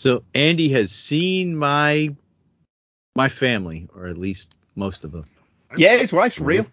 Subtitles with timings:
[0.00, 2.16] So Andy has seen my
[3.14, 5.26] my family, or at least most of them.
[5.76, 6.64] Yeah, his wife's real.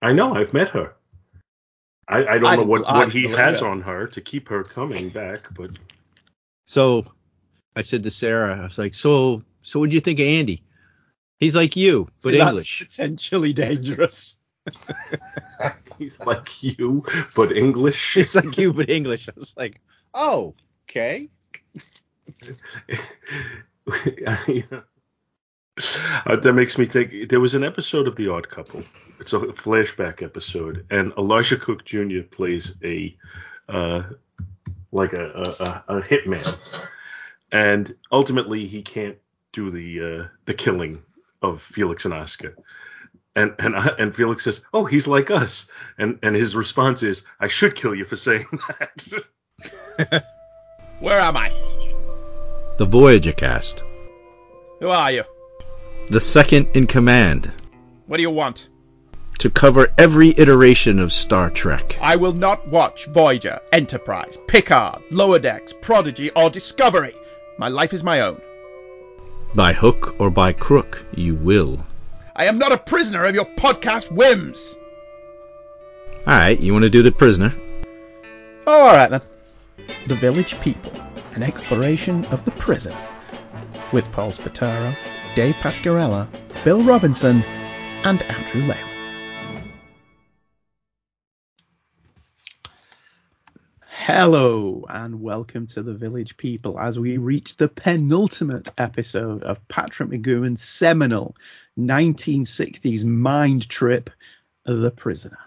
[0.00, 0.34] I know.
[0.34, 0.94] I've met her.
[2.08, 3.68] I, I don't I know what, I what he believe has it.
[3.68, 5.72] on her to keep her coming back, but
[6.64, 7.04] So
[7.76, 10.62] I said to Sarah, I was like, so so what do you think of Andy?
[11.40, 12.78] He's like you, but See, that's English.
[12.78, 14.38] potentially dangerous.
[15.98, 17.04] he's like you,
[17.36, 18.14] but English.
[18.14, 19.28] He's like you, but English.
[19.28, 19.82] I was like,
[20.14, 20.54] oh,
[20.88, 21.28] okay.
[26.26, 27.28] Uh, that makes me think.
[27.28, 28.80] There was an episode of The Odd Couple.
[29.20, 32.22] It's a flashback episode, and Elisha Cook Jr.
[32.30, 33.16] plays a
[33.68, 34.02] uh,
[34.92, 35.26] like a,
[35.88, 36.88] a, a hitman,
[37.52, 39.16] and ultimately he can't
[39.52, 41.02] do the uh, the killing
[41.42, 42.56] of Felix and Oscar.
[43.36, 45.66] And and I- and Felix says, "Oh, he's like us,"
[45.98, 49.24] and and his response is, "I should kill you for saying that."
[51.00, 51.77] Where am I?
[52.78, 53.82] The Voyager cast.
[54.80, 55.24] Who are you?
[56.08, 57.50] The second in command
[58.06, 58.68] What do you want?
[59.40, 61.96] to cover every iteration of Star Trek.
[62.00, 67.14] I will not watch Voyager, Enterprise, Picard, Lower Decks, Prodigy, or Discovery.
[67.56, 68.40] My life is my own.
[69.54, 71.84] By hook or by crook, you will.
[72.34, 74.76] I am not a prisoner of your podcast whims.
[76.26, 77.54] Alright, you want to do the prisoner?
[78.66, 79.22] Oh, all right then.
[80.08, 80.92] The Village People,
[81.38, 82.92] an exploration of the prison,
[83.92, 84.92] with Paul Spataro,
[85.36, 86.26] Dave Pascarella,
[86.64, 87.44] Bill Robinson,
[88.04, 88.76] and Andrew Lehman.
[93.88, 100.08] Hello and welcome to the Village People as we reach the penultimate episode of Patrick
[100.08, 101.36] McGoohan's seminal
[101.78, 104.10] 1960s mind trip,
[104.64, 105.38] The Prisoner.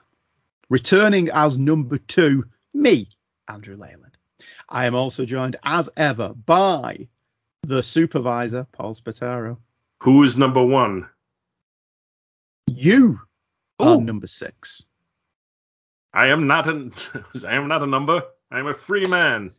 [0.70, 3.10] Returning as number two, me,
[3.50, 4.18] Andrew Leyland.
[4.68, 7.08] I am also joined as ever by
[7.64, 9.58] the supervisor, Paul Spataro.
[10.04, 11.08] Who is number one?
[12.68, 13.20] You
[13.80, 14.02] are Ooh.
[14.02, 14.84] number six.
[16.14, 16.92] I am not an
[17.48, 18.24] I am not a number.
[18.52, 19.52] I am a free man.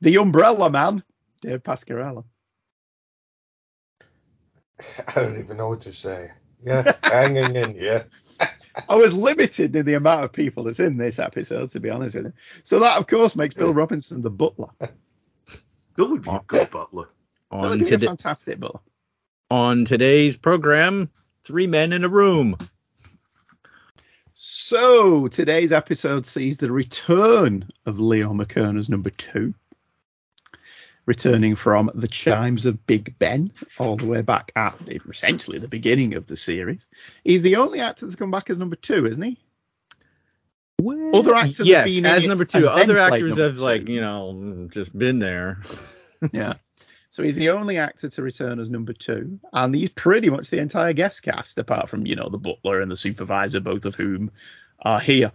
[0.00, 1.02] The Umbrella Man,
[1.42, 2.24] Dave Pascarella.
[5.08, 6.30] I don't even know what to say.
[6.64, 7.74] Yeah, hanging in.
[7.74, 8.04] Yeah.
[8.88, 12.14] I was limited in the amount of people that's in this episode, to be honest
[12.14, 12.32] with you.
[12.62, 14.68] So that, of course, makes Bill Robinson the butler.
[15.96, 17.08] Bill would be a good butler.
[17.50, 18.80] Bill On, would be a today- fantastic butler.
[19.50, 21.10] on today's program,
[21.44, 22.56] three men in a room.
[24.32, 29.54] So today's episode sees the return of Leo McKern as number two,
[31.10, 35.66] returning from the chimes of Big Ben all the way back at the, essentially the
[35.66, 36.86] beginning of the series.
[37.24, 39.36] He's the only actor that's come back as number two, isn't he?
[40.80, 42.68] Well, Other actors have yes, been as number two.
[42.68, 45.60] Other actors number have like you know just been there.
[46.32, 46.52] Yeah.
[47.08, 50.58] So he's the only actor to return as number two, and he's pretty much the
[50.58, 54.30] entire guest cast, apart from you know the butler and the supervisor, both of whom
[54.82, 55.32] are here.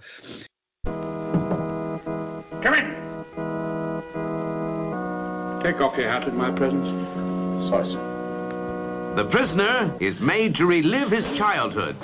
[0.86, 3.05] Come in.
[5.66, 6.88] Take off your hat in my presence.
[7.70, 9.14] Sorry, sir.
[9.16, 11.96] The prisoner is made to relive his childhood.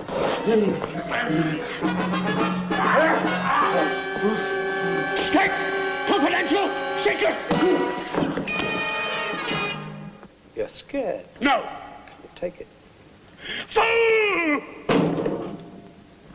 [5.16, 5.52] Straight!
[6.08, 6.72] Confidential!
[7.04, 7.38] Secret!
[10.56, 11.26] You're scared.
[11.40, 11.60] No!
[12.24, 12.68] You take it.
[13.68, 14.64] Fool!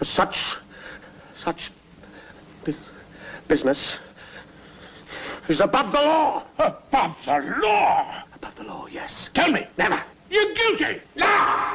[0.04, 0.58] Such.
[1.34, 1.72] such.
[3.48, 3.98] business
[5.48, 6.42] is above the law.
[6.58, 8.14] Above the law?
[8.34, 9.30] Above the law, yes.
[9.34, 9.66] Tell me.
[9.78, 10.02] Never.
[10.30, 11.00] You're guilty.
[11.16, 11.66] No!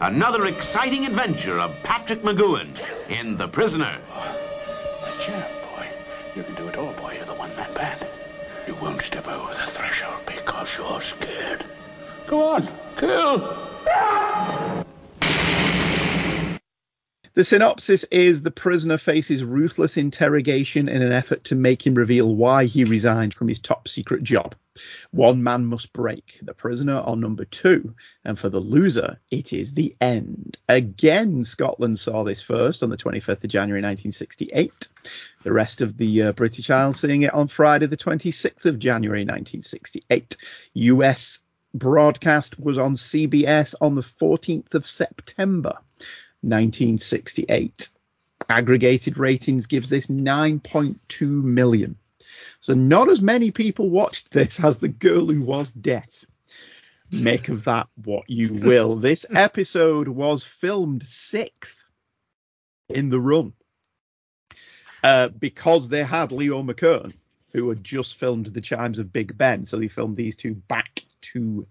[0.00, 2.76] Another exciting adventure of Patrick McGoohan
[3.08, 3.98] in The Prisoner.
[5.20, 5.86] Champ, boy.
[6.34, 7.14] You can do it all, boy.
[7.14, 8.06] You're the one-man band.
[8.66, 11.64] You won't step over the threshold because you're scared.
[12.26, 12.68] Go on.
[12.96, 14.84] Kill.
[17.36, 22.34] The synopsis is the prisoner faces ruthless interrogation in an effort to make him reveal
[22.34, 24.54] why he resigned from his top secret job.
[25.10, 27.94] One man must break, the prisoner or number two,
[28.24, 30.56] and for the loser, it is the end.
[30.66, 34.88] Again, Scotland saw this first on the 25th of January 1968.
[35.42, 39.26] The rest of the uh, British Isles seeing it on Friday, the 26th of January
[39.26, 40.38] 1968.
[40.72, 41.42] US
[41.74, 45.76] broadcast was on CBS on the 14th of September.
[46.46, 47.90] 1968.
[48.48, 51.96] Aggregated ratings gives this 9.2 million.
[52.60, 56.24] So not as many people watched this as The Girl Who Was Death.
[57.12, 58.96] Make of that what you will.
[58.96, 61.84] this episode was filmed sixth
[62.88, 63.52] in the run
[65.02, 67.12] uh, because they had Leo McKern,
[67.52, 69.64] who had just filmed The Chimes of Big Ben.
[69.64, 71.66] So they filmed these two back to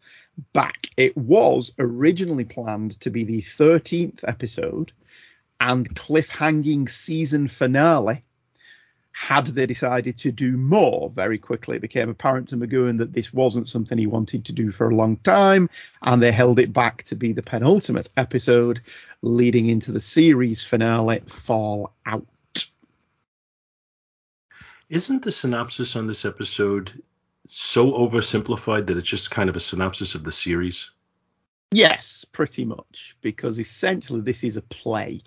[0.54, 0.90] back.
[0.98, 4.92] It was originally planned to be the 13th episode
[5.60, 8.24] and cliffhanging season finale.
[9.12, 13.34] Had they decided to do more very quickly, it became apparent to McGoohan that this
[13.34, 15.70] wasn't something he wanted to do for a long time,
[16.02, 18.82] and they held it back to be the penultimate episode,
[19.22, 22.26] leading into the series finale, Fallout.
[24.90, 27.02] Isn't the synopsis on this episode
[27.46, 30.92] so oversimplified that it's just kind of a synopsis of the series?
[31.72, 35.22] Yes, pretty much, because essentially this is a play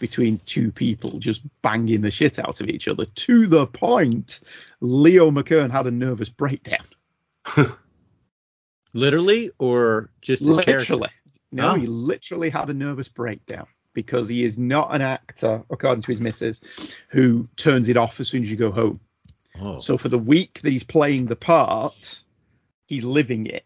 [0.00, 4.40] between two people just banging the shit out of each other to the point
[4.80, 6.84] Leo McKern had a nervous breakdown.
[8.92, 10.94] Literally or just his character?
[10.96, 11.10] literally.
[11.52, 11.74] No, Oh.
[11.74, 16.20] he literally had a nervous breakdown because he is not an actor, according to his
[16.20, 16.60] missus,
[17.08, 18.98] who turns it off as soon as you go home.
[19.60, 19.78] Oh.
[19.78, 22.20] So for the week that he's playing the part,
[22.86, 23.64] he's living it.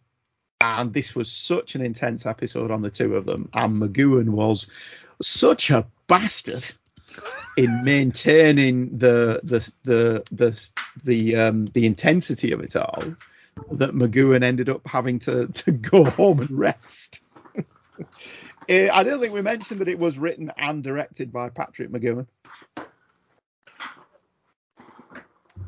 [0.60, 3.48] And this was such an intense episode on the two of them.
[3.54, 4.68] And McGoohan was
[5.22, 6.64] such a bastard
[7.56, 10.70] in maintaining the the the the
[11.04, 13.02] the um the intensity of it all
[13.72, 17.20] that McGoohan ended up having to to go home and rest.
[18.68, 22.26] Eh, I don't think we mentioned that it was written and directed by Patrick McGoohan.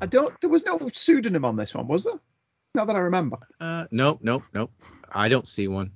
[0.01, 0.39] I don't.
[0.41, 2.21] There was no pseudonym on this one, was there?
[2.75, 3.39] Not that I remember.
[3.61, 4.71] Uh, nope, nope, nope.
[5.11, 5.93] I don't see one.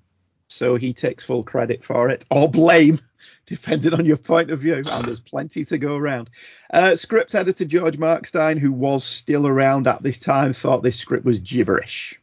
[0.48, 3.00] So he takes full credit for it, or blame,
[3.46, 4.74] depending on your point of view.
[4.74, 6.30] And there's plenty to go around.
[6.72, 11.24] Uh, script editor George Markstein, who was still around at this time, thought this script
[11.24, 12.20] was gibberish.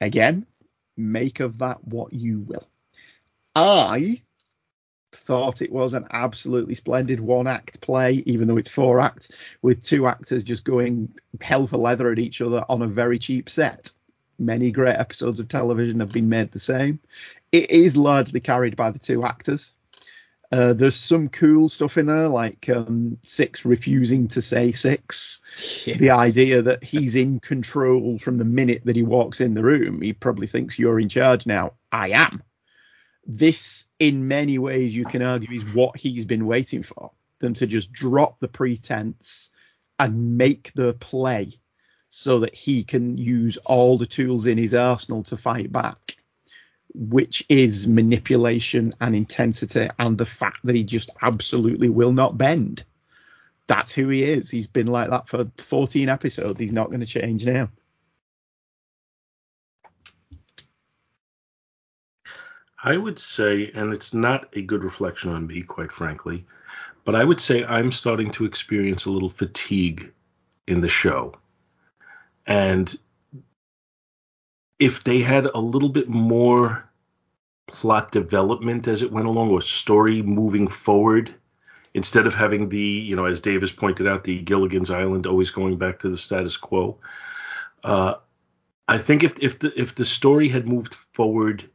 [0.00, 0.46] Again,
[0.96, 2.64] make of that what you will.
[3.54, 4.20] I
[5.16, 9.30] thought it was an absolutely splendid one act play, even though it's four acts,
[9.62, 13.48] with two actors just going hell for leather at each other on a very cheap
[13.48, 13.90] set.
[14.38, 17.00] Many great episodes of television have been made the same.
[17.52, 19.72] It is largely carried by the two actors.
[20.52, 25.40] Uh, there's some cool stuff in there, like um, Six refusing to say Six.
[25.86, 30.02] The idea that he's in control from the minute that he walks in the room.
[30.02, 31.72] He probably thinks you're in charge now.
[31.90, 32.42] I am
[33.26, 37.66] this in many ways you can argue is what he's been waiting for them to
[37.66, 39.50] just drop the pretense
[39.98, 41.52] and make the play
[42.08, 45.98] so that he can use all the tools in his arsenal to fight back
[46.94, 52.84] which is manipulation and intensity and the fact that he just absolutely will not bend.
[53.66, 54.50] That's who he is.
[54.50, 56.58] He's been like that for 14 episodes.
[56.58, 57.68] He's not going to change now
[62.86, 66.46] I would say, and it's not a good reflection on me, quite frankly,
[67.04, 70.12] but I would say I'm starting to experience a little fatigue
[70.68, 71.34] in the show.
[72.46, 72.96] And
[74.78, 76.88] if they had a little bit more
[77.66, 81.34] plot development as it went along or story moving forward,
[81.92, 85.76] instead of having the, you know, as davis pointed out, the Gilligan's Island always going
[85.76, 86.98] back to the status quo.
[87.82, 88.14] Uh,
[88.86, 91.68] I think if if the if the story had moved forward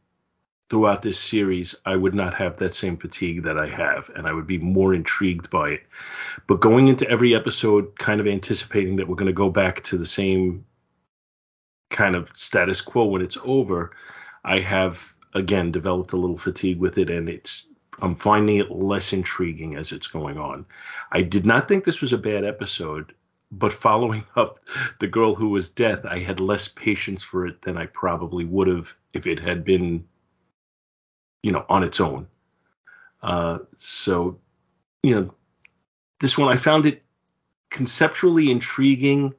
[0.72, 4.32] throughout this series, I would not have that same fatigue that I have, and I
[4.32, 5.82] would be more intrigued by it.
[6.46, 9.98] But going into every episode, kind of anticipating that we're going to go back to
[9.98, 10.64] the same
[11.90, 13.94] kind of status quo when it's over,
[14.46, 17.68] I have again developed a little fatigue with it, and it's
[18.00, 20.64] I'm finding it less intriguing as it's going on.
[21.10, 23.12] I did not think this was a bad episode,
[23.50, 24.58] but following up
[25.00, 28.68] the girl who was death, I had less patience for it than I probably would
[28.68, 30.06] have if it had been
[31.42, 32.26] you know, on its own.
[33.22, 34.38] Uh, so,
[35.02, 35.34] you know,
[36.20, 37.02] this one I found it
[37.70, 39.34] conceptually intriguing,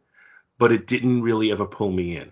[0.57, 2.31] but it didn't really ever pull me in.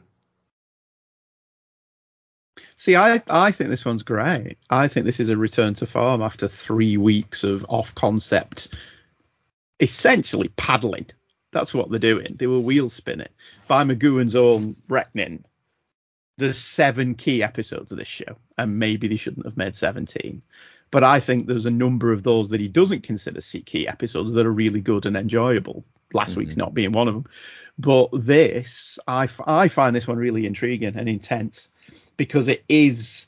[2.76, 4.58] See, I I think this one's great.
[4.70, 8.70] I think this is a return to form after three weeks of off concept,
[9.80, 11.06] essentially paddling.
[11.52, 12.38] That's what they're doing.
[12.40, 13.28] They were wheel spinning.
[13.68, 15.46] By McGoohan's own reckoning,
[16.42, 20.42] there's seven key episodes of this show, and maybe they shouldn't have made 17.
[20.92, 24.46] But I think there's a number of those that he doesn't consider key episodes that
[24.46, 25.86] are really good and enjoyable.
[26.14, 26.62] Last week's mm-hmm.
[26.62, 27.26] not being one of them.
[27.80, 31.70] But this, I, I find this one really intriguing and intense
[32.18, 33.28] because it is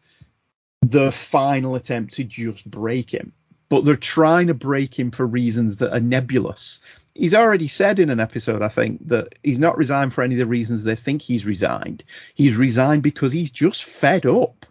[0.81, 3.31] the final attempt to just break him.
[3.69, 6.81] But they're trying to break him for reasons that are nebulous.
[7.15, 10.39] He's already said in an episode, I think, that he's not resigned for any of
[10.39, 12.03] the reasons they think he's resigned.
[12.33, 14.65] He's resigned because he's just fed up.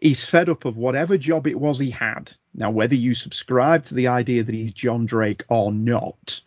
[0.00, 2.32] He's fed up of whatever job it was he had.
[2.54, 6.40] Now, whether you subscribe to the idea that he's John Drake or not,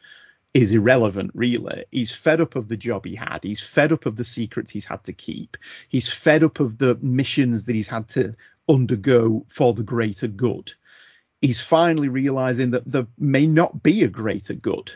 [0.54, 1.86] is irrelevant, really.
[1.92, 3.44] He's fed up of the job he had.
[3.44, 5.58] He's fed up of the secrets he's had to keep.
[5.88, 8.36] He's fed up of the missions that he's had to
[8.68, 10.74] undergo for the greater good.
[11.42, 14.92] He's finally realizing that there may not be a greater good.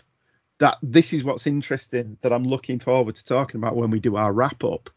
[0.59, 4.15] That this is what's interesting that I'm looking forward to talking about when we do
[4.15, 4.89] our wrap up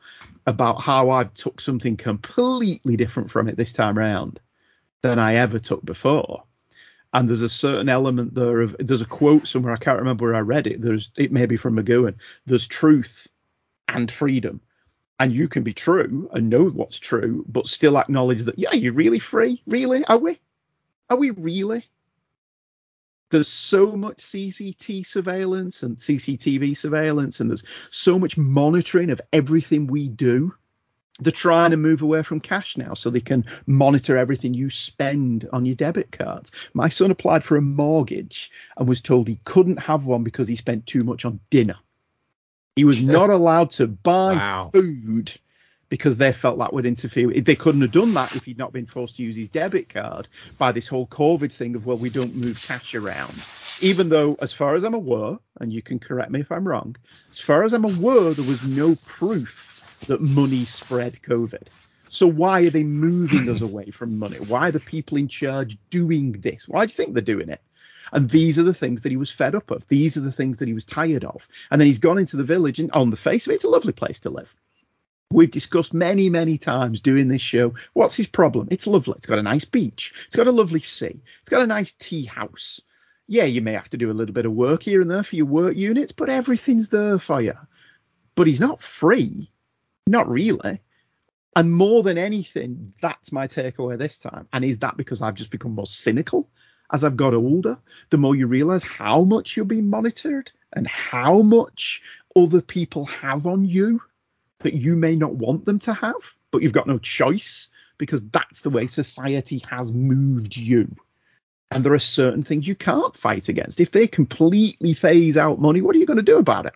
[0.47, 4.41] about how I've took something completely different from it this time around
[5.03, 6.45] than I ever took before
[7.13, 10.35] and there's a certain element there of there's a quote somewhere I can't remember where
[10.35, 10.81] I read it.
[10.81, 12.17] There's it may be from McGoohan.
[12.47, 13.27] There's truth
[13.89, 14.61] and freedom,
[15.19, 18.93] and you can be true and know what's true, but still acknowledge that yeah, you're
[18.93, 19.63] really free.
[19.67, 20.39] Really, are we?
[21.11, 21.85] Are we really?
[23.31, 29.87] There's so much CCT surveillance and CCTV surveillance, and there's so much monitoring of everything
[29.87, 30.55] we do
[31.21, 35.49] they're trying to move away from cash now so they can monitor everything you spend
[35.53, 36.53] on your debit cards.
[36.75, 40.57] My son applied for a mortgage and was told he couldn't have one because he
[40.57, 41.77] spent too much on dinner.
[42.77, 44.71] He was not allowed to buy Wow.
[44.73, 45.33] food
[45.89, 47.31] because they felt that would interfere.
[47.31, 50.29] They couldn't have done that if he'd not been forced to use his debit card
[50.59, 53.35] by this whole COVID thing of, well, we don't move cash around.
[53.81, 56.97] Even though, as far as I'm aware, and you can correct me if I'm wrong,
[57.11, 61.69] as far as I'm aware, there was no proof that money spread COVID.
[62.11, 64.37] So why are they moving us away from money?
[64.37, 66.67] Why are the people in charge doing this?
[66.67, 67.61] Why do you think they're doing it?
[68.13, 69.87] And these are the things that he was fed up of.
[69.89, 71.47] These are the things that he was tired of.
[71.71, 73.69] And then he's gone into the village, and on the face of it, it's a
[73.69, 74.55] lovely place to live.
[75.31, 77.75] We've discussed many, many times doing this show.
[77.93, 78.69] What's his problem?
[78.71, 79.15] It's lovely.
[79.19, 80.15] It's got a nice beach.
[80.27, 81.21] It's got a lovely sea.
[81.41, 82.81] It's got a nice tea house.
[83.27, 85.37] Yeah, you may have to do a little bit of work here and there for
[85.37, 87.53] your work units, but everything's there for you.
[88.37, 89.51] But he's not free.
[90.07, 90.81] Not really.
[91.55, 94.49] And more than anything, that's my takeaway this time.
[94.51, 96.49] And is that because I've just become more cynical
[96.91, 97.79] as I've got older?
[98.09, 102.03] The more you realize how much you're being monitored and how much
[102.35, 104.01] other people have on you
[104.61, 108.63] that you may not want them to have, but you've got no choice because that's
[108.63, 110.95] the way society has moved you.
[111.71, 113.81] And there are certain things you can't fight against.
[113.81, 116.75] If they completely phase out money, what are you going to do about it?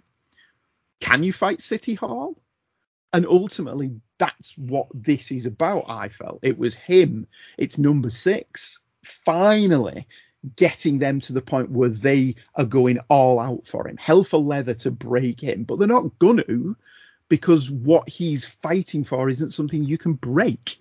[1.00, 2.36] Can you fight City Hall?
[3.12, 5.84] And ultimately, that's what this is about.
[5.88, 7.26] I felt it was him.
[7.58, 10.06] It's number six finally
[10.56, 14.38] getting them to the point where they are going all out for him, hell for
[14.38, 16.74] leather to break him, but they're not gonna
[17.32, 20.76] because what he's fighting for isn't something you can break.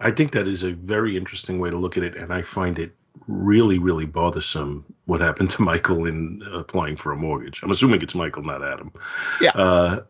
[0.00, 2.78] I think that is a very interesting way to look at it, and I find
[2.78, 7.62] it really, really bothersome what happened to Michael in applying for a mortgage.
[7.62, 8.90] I'm assuming it's Michael, not Adam.
[9.38, 9.50] Yeah.
[9.50, 10.00] Uh,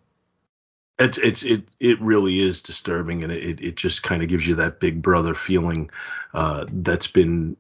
[1.01, 4.55] it's it's it it really is disturbing, and it it just kind of gives you
[4.55, 5.91] that big brother feeling
[6.33, 7.57] uh, that's been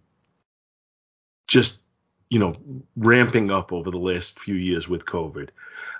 [1.49, 1.83] just
[2.31, 2.55] you know
[2.97, 5.49] ramping up over the last few years with COVID.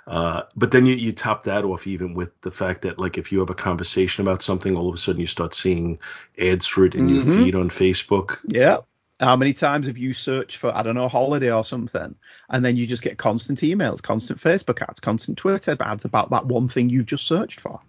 [0.07, 3.31] Uh, but then you, you top that off even with the fact that like if
[3.31, 5.99] you have a conversation about something, all of a sudden you start seeing
[6.39, 7.25] ads for it in Mhm.
[7.25, 8.39] your feed on Facebook.
[8.47, 8.77] Yeah.
[9.19, 12.15] How many times have you searched for, I don't know, holiday or something,
[12.49, 16.45] and then you just get constant emails, constant Facebook ads, constant Twitter ads about that
[16.45, 17.81] one thing you've just searched for?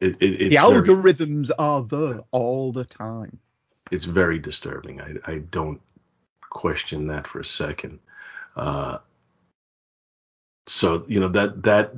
[0.00, 3.38] It, it, it's the very, algorithms are there all the time.
[3.90, 5.00] it's very disturbing.
[5.00, 5.80] I I don't
[6.50, 7.98] question that for a second.
[8.56, 8.98] Uh,
[10.66, 11.94] so you know that that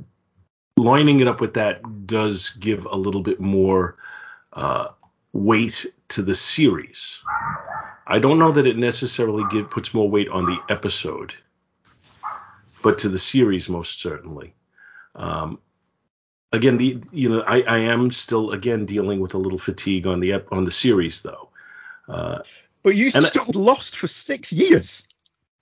[0.76, 3.97] lining it up with that does give a little bit more
[4.52, 4.88] uh,
[5.32, 7.23] weight to the series.
[8.06, 11.35] I don't know that it necessarily give, puts more weight on the episode,
[12.82, 14.54] but to the series most certainly.
[15.14, 15.59] Um,
[16.52, 20.21] again, the you know I, I am still again dealing with a little fatigue on
[20.21, 21.49] the on the series though.
[22.09, 22.40] Uh
[22.82, 25.06] But you And I- stopped Lost for six years.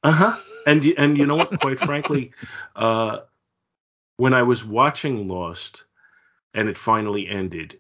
[0.02, 0.40] Uh huh.
[0.66, 1.60] And and you know what?
[1.60, 2.32] Quite frankly,
[2.76, 3.20] uh,
[4.16, 5.84] when I was watching Lost
[6.54, 7.78] and it finally ended,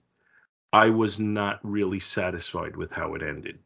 [0.72, 3.58] I was not really satisfied with how it ended.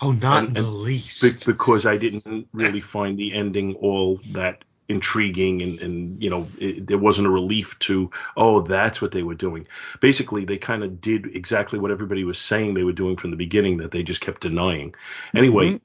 [0.00, 1.22] Oh, not in the least.
[1.22, 6.46] Be- because I didn't really find the ending all that intriguing and, and you know
[6.60, 9.66] it, there wasn't a relief to oh that's what they were doing
[10.00, 13.36] basically they kind of did exactly what everybody was saying they were doing from the
[13.36, 14.94] beginning that they just kept denying
[15.34, 15.80] anyway Mhm.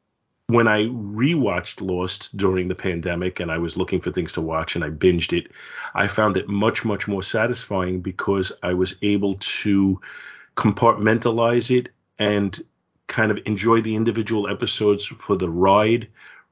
[0.48, 4.76] when i rewatched lost during the pandemic and i was looking for things to watch
[4.76, 5.52] and i binged it
[5.96, 10.00] i found it much much more satisfying because i was able to
[10.56, 12.62] compartmentalize it and
[13.08, 16.08] kind of enjoy the individual episodes for the ride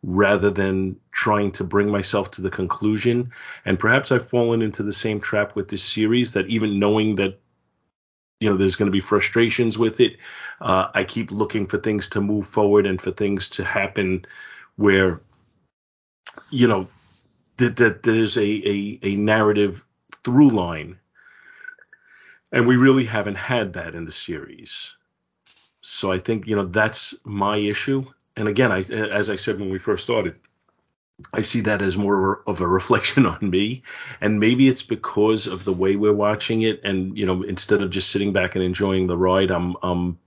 [0.06, 3.32] rather than trying to bring myself to the conclusion.
[3.66, 7.40] And perhaps I've fallen into the same trap with this series that even knowing that
[8.40, 10.18] you know there's going to be frustrations with it,
[10.62, 14.26] uh, I keep looking for things to move forward and for things to happen
[14.76, 15.22] where
[16.52, 16.88] you know
[17.58, 19.84] that, that there's a, a a narrative
[20.24, 21.00] through line,
[22.52, 24.96] and we really haven't had that in the series.
[25.82, 28.06] So I think you know that's my issue.
[28.38, 30.36] And again, I as I said when we first started,
[31.34, 33.84] I see that as more of a reflection on me,
[34.22, 37.90] and maybe it's because of the way we're watching it, and you know, instead of
[37.90, 40.20] just sitting back and enjoying the ride, I'm I'm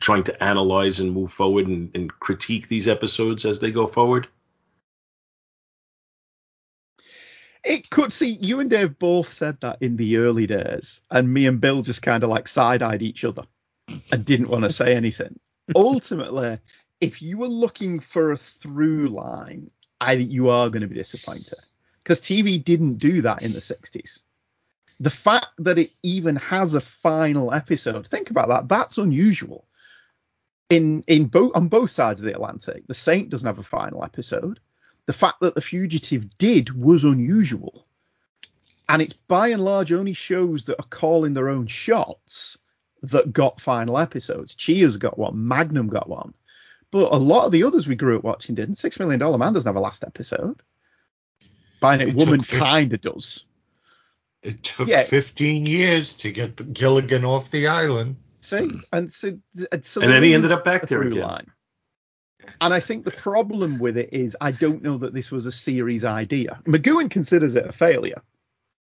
[0.00, 4.28] trying to analyze and move forward and, and critique these episodes as they go forward.
[7.64, 11.46] It could see you and Dave both said that in the early days, and me
[11.46, 13.42] and Bill just kind of like side eyed each other
[14.12, 15.38] and didn't want to say anything.
[15.74, 16.60] Ultimately,
[17.00, 20.94] if you were looking for a through line, I think you are going to be
[20.94, 21.58] disappointed
[22.02, 24.22] because TV didn't do that in the 60s.
[25.00, 28.68] The fact that it even has a final episode, think about that.
[28.68, 29.66] That's unusual.
[30.70, 34.04] In in both on both sides of the Atlantic, The Saint doesn't have a final
[34.04, 34.60] episode.
[35.06, 37.86] The fact that The Fugitive did was unusual.
[38.88, 42.58] And it's by and large only shows that are calling their own shots
[43.02, 44.54] that got final episodes.
[44.54, 46.34] Cheers got one, Magnum got one.
[46.90, 48.76] But a lot of the others we grew up watching didn't.
[48.76, 50.62] Six Million Dollar Man doesn't have a last episode.
[51.82, 53.44] Bionic It Woman took kind of does.
[54.42, 55.02] It took Yeah.
[55.04, 58.16] 15 years to get the Gilligan off the island.
[58.40, 59.38] See, and so,
[59.72, 61.22] and, so And then he ended up back a there through again.
[61.22, 61.50] line.
[62.60, 65.52] And I think the problem with it is I don't know that this was a
[65.52, 66.60] series idea.
[66.64, 68.22] McGoohan considers it a failure,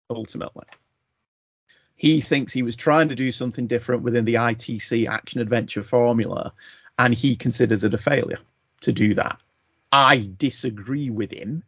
[0.09, 0.67] ultimately.
[1.97, 6.53] He thinks he was trying to do something different within the ITC action adventure formula,
[6.99, 8.41] and he considers it a failure
[8.83, 9.39] to do that.
[9.91, 11.63] I disagree with him,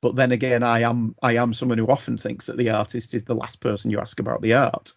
[0.00, 3.24] but then again, I am I am someone who often thinks that the artist is
[3.24, 4.92] the last person you ask about the art.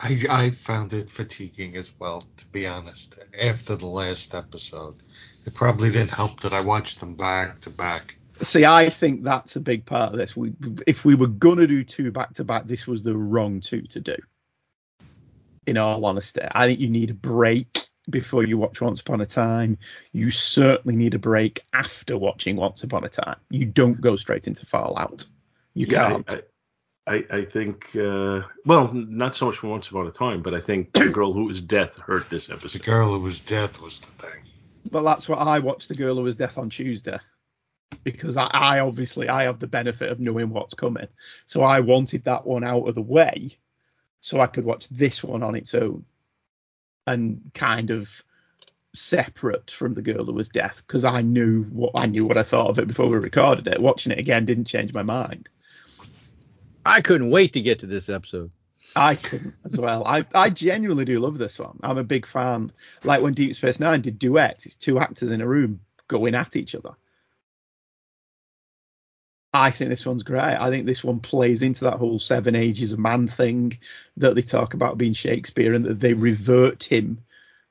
[0.00, 3.18] I, I found it fatiguing as well, to be honest.
[3.40, 4.96] After the last episode,
[5.46, 8.16] it probably didn't help that I watched them back to back.
[8.44, 10.36] See, I think that's a big part of this.
[10.36, 10.52] We,
[10.86, 14.00] if we were gonna do two back to back, this was the wrong two to
[14.00, 14.16] do.
[15.66, 19.26] In all honesty, I think you need a break before you watch Once Upon a
[19.26, 19.78] Time.
[20.12, 23.36] You certainly need a break after watching Once Upon a Time.
[23.50, 25.26] You don't go straight into Fallout.
[25.72, 26.42] You Yeah, can't.
[27.06, 30.54] I, I, I think, uh, well, not so much for Once Upon a Time, but
[30.54, 32.78] I think the girl who was death hurt this episode.
[32.82, 34.42] The girl who was death was the thing.
[34.90, 37.18] But that's what I watched The Girl Who Was Death on Tuesday.
[38.02, 41.08] Because I, I obviously I have the benefit of knowing what's coming.
[41.46, 43.56] So I wanted that one out of the way
[44.20, 46.04] so I could watch this one on its own
[47.06, 48.24] and kind of
[48.94, 52.42] separate from the girl who was death because I knew what I knew what I
[52.42, 53.82] thought of it before we recorded it.
[53.82, 55.48] Watching it again didn't change my mind.
[56.86, 58.50] I couldn't wait to get to this episode.
[58.96, 60.04] I couldn't as well.
[60.06, 61.78] I, I genuinely do love this one.
[61.82, 62.70] I'm a big fan.
[63.02, 66.56] Like when Deep Space Nine did duets, it's two actors in a room going at
[66.56, 66.94] each other.
[69.54, 70.40] I think this one's great.
[70.40, 73.78] I think this one plays into that whole seven ages of man thing
[74.16, 77.18] that they talk about being Shakespeare and that they revert him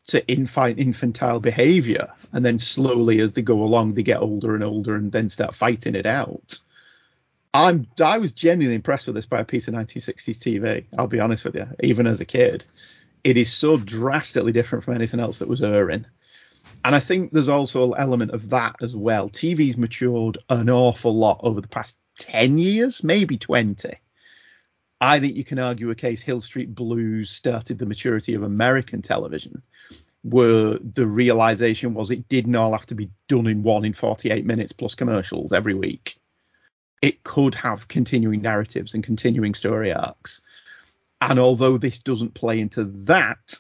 [0.06, 2.08] to infi- infantile behavior.
[2.32, 5.56] And then slowly as they go along, they get older and older and then start
[5.56, 6.58] fighting it out.
[7.54, 10.86] I'm I was genuinely impressed with this by a piece of 1960s TV.
[10.98, 12.63] I'll be honest with you, even as a kid,
[13.26, 16.06] it is so drastically different from anything else that was airing.
[16.86, 19.30] And I think there's also an element of that as well.
[19.30, 23.89] TV's matured an awful lot over the past 10 years, maybe 20.
[25.00, 29.02] I think you can argue a case Hill Street Blues started the maturity of American
[29.02, 29.62] television,
[30.24, 34.46] where the realization was it didn't all have to be done in one in 48
[34.46, 36.17] minutes plus commercials every week
[37.04, 40.41] it could have continuing narratives and continuing story arcs.
[41.19, 43.60] And although this doesn't play into that,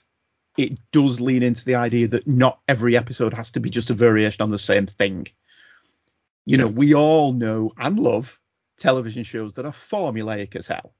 [0.57, 3.93] it does lean into the idea that not every episode has to be just a
[3.93, 5.27] variation on the same thing.
[6.45, 8.39] You know, we all know and love
[8.77, 10.93] television shows that are formulaic as hell.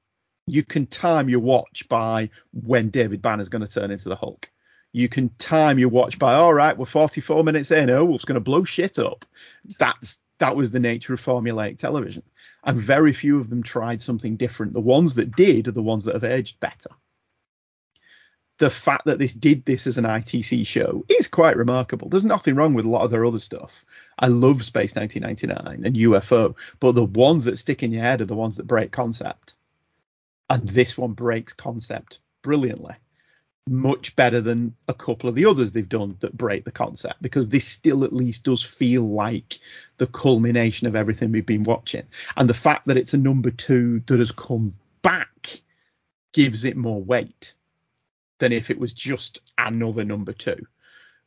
[0.46, 4.50] You can time your watch by when David Banner's going to turn into the Hulk.
[4.92, 7.90] You can time your watch by, all right, we're 44 minutes in.
[7.90, 9.24] Oh, Wolf's going to blow shit up.
[9.78, 12.22] That's that was the nature of formulaic television
[12.64, 14.72] and very few of them tried something different.
[14.72, 16.90] The ones that did are the ones that have aged better.
[18.58, 22.08] The fact that this did this as an ITC show is quite remarkable.
[22.08, 23.84] There's nothing wrong with a lot of their other stuff.
[24.16, 28.26] I love Space 1999 and UFO, but the ones that stick in your head are
[28.26, 29.54] the ones that break concept.
[30.48, 32.94] And this one breaks concept brilliantly.
[33.66, 37.48] Much better than a couple of the others they've done that break the concept because
[37.48, 39.58] this still at least does feel like
[39.96, 42.04] the culmination of everything we've been watching.
[42.36, 45.60] And the fact that it's a number two that has come back
[46.34, 47.54] gives it more weight.
[48.38, 50.66] Than if it was just another number two.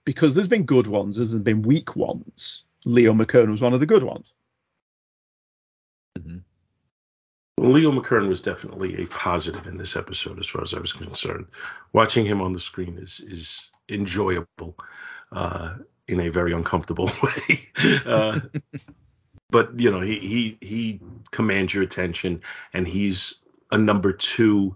[0.05, 2.63] Because there's been good ones, there's been weak ones.
[2.85, 4.33] Leo McKern was one of the good ones.
[6.17, 6.43] Mhm.
[7.59, 11.47] Leo McKern was definitely a positive in this episode, as far as I was concerned.
[11.91, 14.77] Watching him on the screen is is enjoyable
[15.31, 15.75] uh,
[16.07, 17.69] in a very uncomfortable way.
[18.05, 18.39] uh,
[19.49, 22.41] but you know, he he he commands your attention,
[22.73, 23.39] and he's
[23.71, 24.75] a number two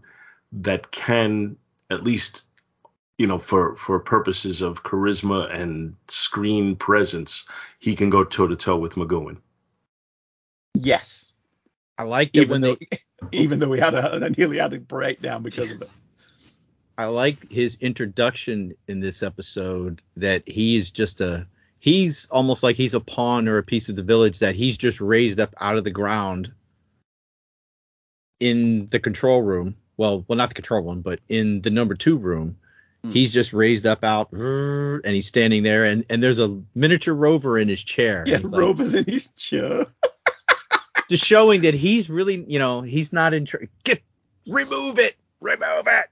[0.52, 1.58] that can
[1.92, 2.46] at least
[3.18, 7.46] you know for for purposes of charisma and screen presence
[7.80, 9.38] he can go toe to toe with mcgoohan
[10.74, 11.32] Yes.
[11.98, 13.00] I like that Even when though they,
[13.32, 15.90] even though we had a, I nearly had a breakdown because of it.
[16.98, 21.48] I like his introduction in this episode that he is just a
[21.80, 25.02] he's almost like he's a pawn or a piece of the village that he's just
[25.02, 26.52] raised up out of the ground
[28.40, 29.76] in the control room.
[29.98, 32.58] Well, well not the control room, but in the number 2 room.
[33.04, 33.12] Hmm.
[33.12, 37.58] He's just raised up out and he's standing there and and there's a miniature rover
[37.58, 38.24] in his chair.
[38.28, 39.88] Yeah, He's like- Rover's in his chair.
[41.10, 43.48] just showing that he's really, you know, he's not in
[43.84, 44.02] get
[44.48, 45.16] remove it.
[45.40, 46.06] Remove it.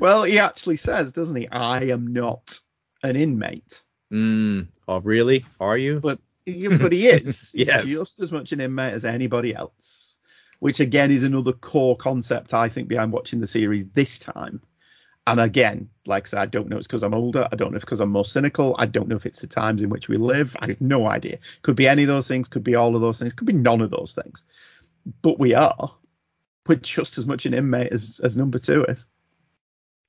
[0.00, 1.48] Well, he actually says, doesn't he?
[1.48, 2.60] I am not
[3.02, 3.82] an inmate.
[4.12, 5.44] Mm, oh, really?
[5.60, 6.00] Are you?
[6.00, 7.52] But but he is.
[7.52, 7.84] He's Yes.
[7.84, 10.07] just as much an inmate as anybody else.
[10.60, 14.60] Which again is another core concept I think behind watching the series this time.
[15.26, 17.46] And again, like I said, I don't know it's because I'm older.
[17.52, 18.74] I don't know if because I'm more cynical.
[18.78, 20.56] I don't know if it's the times in which we live.
[20.58, 21.38] I have no idea.
[21.62, 22.48] Could be any of those things.
[22.48, 23.34] Could be all of those things.
[23.34, 24.42] Could be none of those things.
[25.22, 25.94] But we are.
[26.66, 29.06] We're just as much an inmate as, as number two is.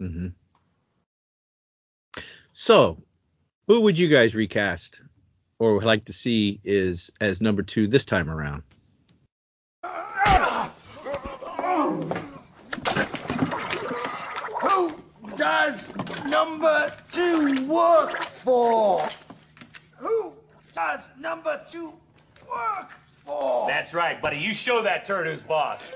[0.02, 0.28] Mm-hmm.
[2.54, 3.02] So,
[3.68, 5.02] who would you guys recast
[5.60, 8.64] or would like to see is as number two this time around?
[14.62, 14.92] Who
[15.38, 15.88] does
[16.60, 19.08] number two work for?
[19.98, 20.34] Who
[20.76, 21.94] does number two
[22.50, 22.92] work
[23.26, 23.68] for?
[23.68, 24.38] That's right, buddy.
[24.38, 25.92] You show that turd who's boss.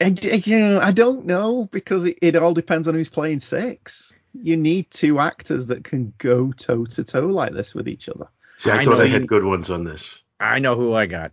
[0.00, 3.38] I, I- you know, I don't know because it, it all depends on who's playing
[3.40, 4.14] six.
[4.34, 8.26] You need two actors that can go toe to toe like this with each other.
[8.56, 11.32] see i, I thought i had good ones on this I know who I got,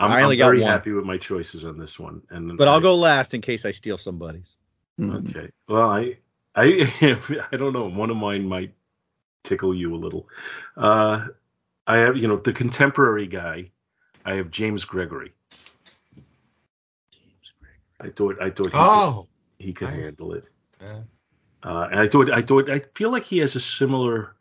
[0.00, 0.70] i'm, I only I'm got very one.
[0.70, 3.70] happy with my choices on this one and but I'll go last in case I
[3.70, 4.56] steal somebody's.
[5.00, 5.48] Okay.
[5.68, 6.16] Well, I,
[6.54, 6.92] I,
[7.52, 7.88] I don't know.
[7.88, 8.72] One of mine might
[9.44, 10.28] tickle you a little.
[10.76, 11.28] Uh,
[11.86, 13.70] I have, you know, the contemporary guy.
[14.24, 15.32] I have James Gregory.
[17.10, 17.78] James Gregory.
[18.00, 19.26] I thought, I thought he, Oh,
[19.58, 20.48] could, he could I- handle it.
[20.82, 21.00] yeah.
[21.62, 24.34] Uh, and I thought, I thought, I feel like he has a similar.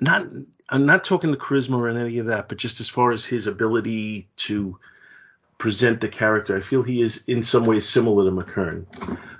[0.00, 0.26] Not,
[0.70, 3.46] I'm not talking the charisma or any of that, but just as far as his
[3.46, 4.76] ability to
[5.58, 8.86] present the character, I feel he is in some ways similar to McKern.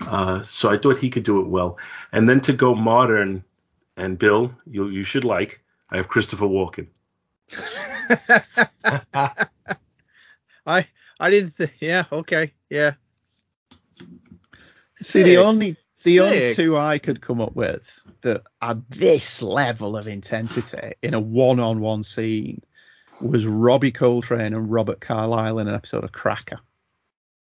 [0.06, 1.78] Uh, so I thought he could do it well.
[2.12, 3.44] And then to go modern,
[3.96, 5.60] and Bill, you you should like.
[5.90, 6.88] I have Christopher Walken.
[10.66, 10.86] I
[11.20, 11.56] I didn't.
[11.56, 12.04] Th- yeah.
[12.10, 12.52] Okay.
[12.68, 12.94] Yeah.
[14.96, 19.96] See, the only the only two I could come up with that are this level
[19.96, 22.62] of intensity in a one-on-one scene
[23.20, 26.58] was Robbie Coltrane and Robert Carlyle in an episode of Cracker,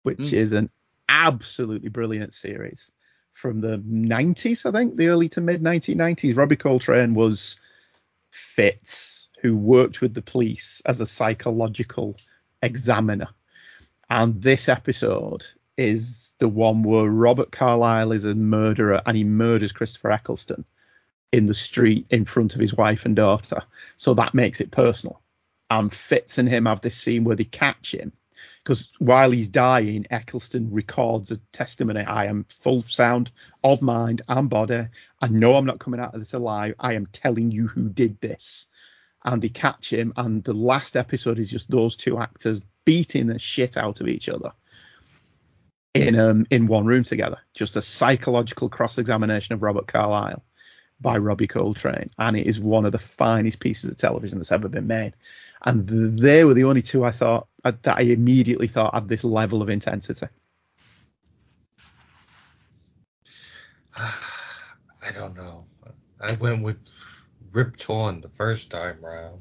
[0.03, 0.33] which Mm.
[0.33, 0.71] is an
[1.09, 2.91] absolutely brilliant series
[3.33, 6.37] from the 90s, I think, the early to mid 1990s.
[6.37, 7.59] Robbie Coltrane was
[8.31, 12.17] Fitz, who worked with the police as a psychological
[12.63, 13.29] examiner.
[14.11, 15.45] And this episode
[15.77, 20.65] is the one where Robert Carlyle is a murderer and he murders Christopher Eccleston
[21.33, 23.61] in the street in front of his wife and daughter.
[23.97, 25.21] So that makes it personal.
[25.75, 28.13] And Fitz and him have this scene where they catch him
[28.63, 32.01] because while he's dying, Eccleston records a testimony.
[32.01, 33.33] I am full sound
[33.65, 34.87] of mind and body.
[35.21, 36.75] I know I'm not coming out of this alive.
[36.79, 38.67] I am telling you who did this.
[39.25, 43.39] And they catch him, and the last episode is just those two actors beating the
[43.39, 44.53] shit out of each other
[45.95, 47.39] in um in one room together.
[47.55, 50.45] Just a psychological cross examination of Robert Carlyle
[51.01, 54.69] by Robbie Coltrane, and it is one of the finest pieces of television that's ever
[54.69, 55.15] been made.
[55.65, 59.25] And they were the only two I thought uh, that I immediately thought had this
[59.25, 60.27] level of intensity.
[63.97, 65.65] I don't know.
[66.21, 66.79] I went with
[67.53, 69.41] Rip Torn the first time round.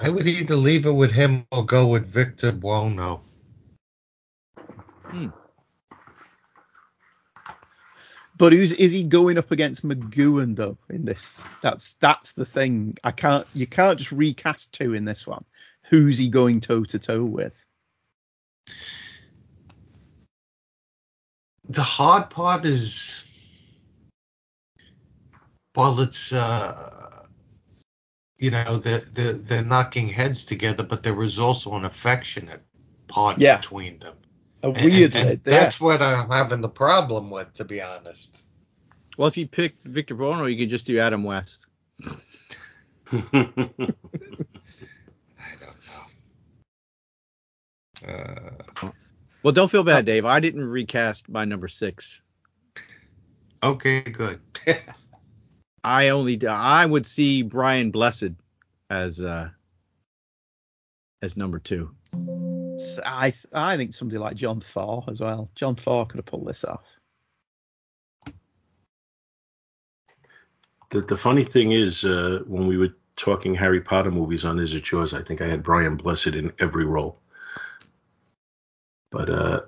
[0.00, 3.22] I would either leave it with him or go with Victor Buono.
[8.40, 11.42] But who's is he going up against McGoohan though in this?
[11.60, 12.96] That's that's the thing.
[13.04, 15.44] I can't you can't just recast two in this one.
[15.90, 17.66] Who's he going toe to toe with?
[21.70, 23.24] the hard part is
[25.74, 27.26] while it's uh
[28.38, 32.62] you know they're, they're they're knocking heads together but there was also an affectionate
[33.06, 33.58] part Yeah.
[33.58, 34.16] between them
[34.62, 35.14] A weird.
[35.16, 35.36] and, yeah.
[35.44, 38.44] that's what i'm having the problem with to be honest
[39.16, 41.66] Well, if you pick Victor Buono, you could just do Adam West.
[42.04, 42.12] i
[43.12, 43.46] don't
[48.06, 48.90] know uh
[49.42, 50.24] Well, don't feel bad, Dave.
[50.26, 52.22] I didn't recast my number six.
[53.62, 54.40] okay good
[55.84, 58.32] I only I would see Brian Blessed
[58.90, 59.48] as uh
[61.22, 61.90] as number two.
[63.04, 65.50] I I think somebody like John Thaw as well.
[65.54, 66.84] John Thaw could have pulled this off.
[70.90, 74.74] The, the funny thing is, uh, when we were talking Harry Potter movies on Is
[74.74, 77.18] It Yours, I think I had Brian Blessed in every role.
[79.12, 79.60] But uh,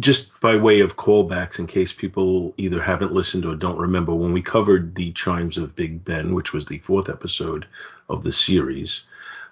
[0.00, 4.32] just by way of callbacks, in case people either haven't listened or don't remember, when
[4.32, 7.66] we covered the Chimes of Big Ben, which was the fourth episode
[8.08, 9.04] of the series,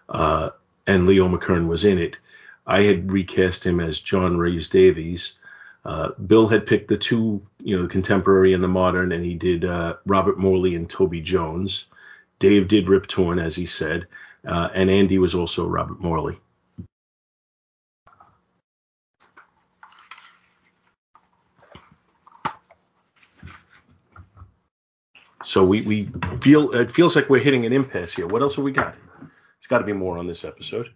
[0.09, 0.51] uh,
[0.87, 2.19] and Leo McKern was in it,
[2.66, 5.38] I had recast him as John Rhys Davies.
[5.85, 9.35] Uh, Bill had picked the two, you know, the contemporary and the modern, and he
[9.35, 11.87] did uh, Robert Morley and Toby Jones.
[12.38, 14.07] Dave did Rip Torn, as he said,
[14.46, 16.38] uh, and Andy was also Robert Morley.
[25.44, 26.09] So we, we
[26.40, 28.27] feel it feels like we're hitting an impasse here.
[28.27, 28.94] What else have we got?
[29.20, 30.92] There's got to be more on this episode.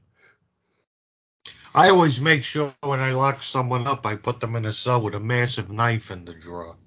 [1.77, 5.03] I always make sure when I lock someone up, I put them in a cell
[5.03, 6.75] with a massive knife in the drawer.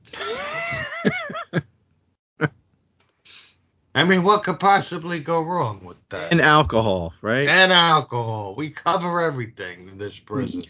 [3.93, 6.32] I mean, what could possibly go wrong with that?
[6.32, 7.47] And alcohol, right?
[7.47, 8.56] And alcohol.
[8.58, 10.63] We cover everything in this prison.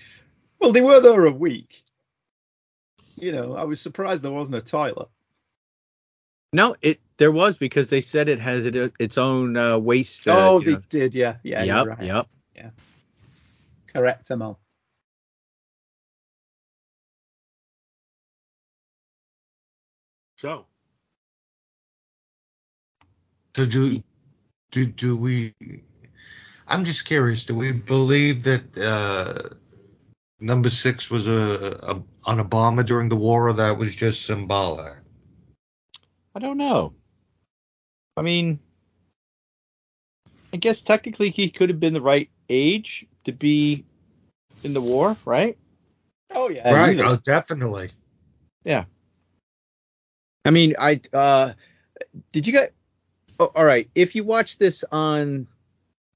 [0.59, 1.81] Well, they were there a week.
[3.15, 5.07] You know, I was surprised there wasn't a toilet.
[6.51, 10.27] No, it there was because they said it has it, its own uh, waste.
[10.27, 10.81] Uh, oh, you they know.
[10.89, 11.63] did, yeah, yeah.
[11.63, 12.01] yep, right.
[12.01, 12.27] yep.
[12.55, 12.73] Correct,
[14.29, 14.59] Amal.
[20.37, 20.65] So
[23.59, 24.01] So do,
[24.71, 25.53] do do we?
[26.65, 27.45] I'm just curious.
[27.45, 29.55] Do we believe that uh,
[30.39, 34.25] number six was a, a on a bomber during the war, or that was just
[34.25, 34.93] symbolic?
[36.33, 36.93] I don't know.
[38.15, 38.59] I mean,
[40.53, 43.83] I guess technically he could have been the right age to be
[44.63, 45.57] in the war, right?
[46.31, 46.91] Oh yeah, right.
[46.91, 47.07] easily.
[47.07, 47.89] Oh, definitely.
[48.63, 48.85] Yeah.
[50.45, 51.53] I mean, I uh
[52.31, 52.73] did you get
[53.39, 55.47] oh, all right, if you watch this on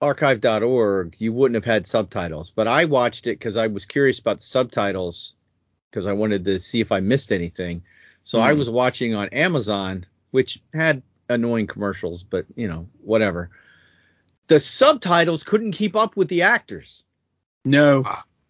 [0.01, 4.39] archive.org, you wouldn't have had subtitles, but I watched it cuz I was curious about
[4.39, 5.35] the subtitles
[5.91, 7.83] cuz I wanted to see if I missed anything.
[8.23, 8.57] So I Hmm.
[8.59, 13.49] was watching on Amazon, which had annoying commercials, but you know, whatever.
[14.53, 17.01] The subtitles couldn't keep up with the actors
[17.65, 18.03] No.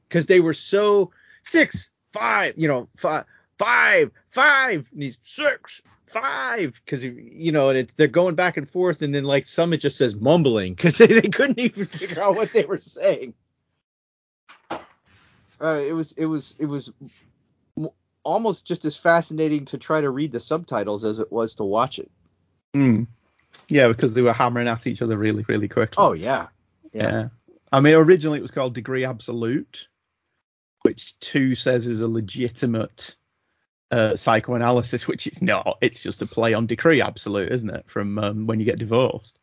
[0.10, 1.12] because they were so
[1.44, 3.24] six, five, you know, five,
[3.58, 8.70] five, five, and he's six, five, because you know, and it's they're going back and
[8.70, 12.22] forth, and then like some it just says mumbling because they, they couldn't even figure
[12.22, 13.34] out what they were saying.
[15.62, 16.92] Uh, it was it was it was
[18.24, 21.98] almost just as fascinating to try to read the subtitles as it was to watch
[21.98, 22.12] it.
[22.74, 23.04] Hmm.
[23.70, 26.04] Yeah, because they were hammering at each other really, really quickly.
[26.04, 26.48] Oh yeah,
[26.92, 27.30] yeah.
[27.72, 29.88] I mean, originally it was called Degree Absolute,
[30.84, 33.16] which two says is a legitimate
[33.90, 35.78] uh, psychoanalysis, which it's not.
[35.82, 37.86] It's just a play on Decree Absolute, isn't it?
[37.88, 39.40] From um, when you get divorced.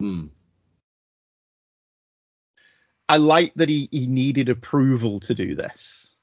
[0.00, 0.26] Hmm.
[3.08, 6.14] I like that he, he needed approval to do this.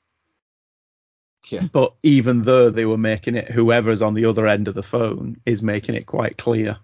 [1.49, 1.67] Yeah.
[1.71, 5.41] But even though they were making it, whoever's on the other end of the phone
[5.45, 6.77] is making it quite clear,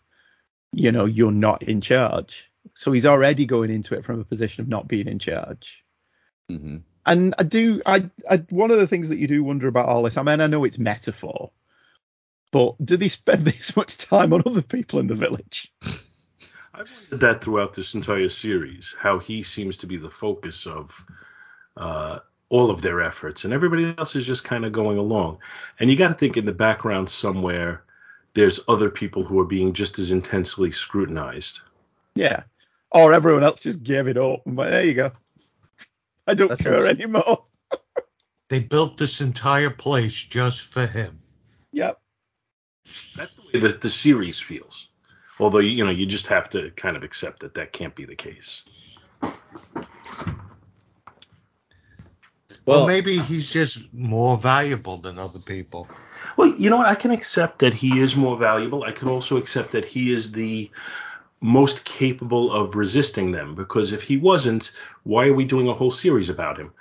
[0.74, 2.50] you know, you're not in charge.
[2.74, 5.84] So he's already going into it from a position of not being in charge.
[6.50, 6.78] Mm-hmm.
[7.06, 10.04] And I do, I, I, one of the things that you do wonder about all
[10.04, 11.52] this, I mean, I know it's metaphor,
[12.52, 15.74] but do they spend this much time on other people in the village?
[16.74, 21.06] I've wondered that throughout this entire series, how he seems to be the focus of
[21.76, 25.40] uh, all of their efforts, and everybody else is just kind of going along.
[25.80, 27.84] And you got to think in the background somewhere,
[28.34, 31.62] there's other people who are being just as intensely scrutinized.
[32.16, 32.44] Yeah.
[32.92, 34.42] Or everyone else just gave it up.
[34.46, 35.12] and went, there you go.
[36.28, 37.46] I don't That's care what I'm- anymore.
[38.50, 41.22] They built this entire place just for him.
[41.72, 42.02] Yep.
[43.16, 44.90] That's the way that the series feels.
[45.40, 48.16] Although you know, you just have to kind of accept that that can't be the
[48.18, 48.64] case.
[52.66, 55.88] Well, Well, maybe he's just more valuable than other people.
[56.38, 56.88] Well, you know what?
[56.88, 58.84] I can accept that he is more valuable.
[58.84, 60.70] I can also accept that he is the
[61.42, 64.72] most capable of resisting them because if he wasn't,
[65.04, 66.72] why are we doing a whole series about him?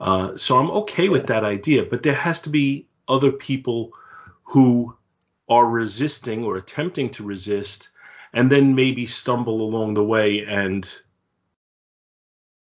[0.00, 3.92] Uh, so I'm okay with that idea, but there has to be other people
[4.42, 4.96] who
[5.48, 7.90] are resisting or attempting to resist
[8.32, 10.90] and then maybe stumble along the way and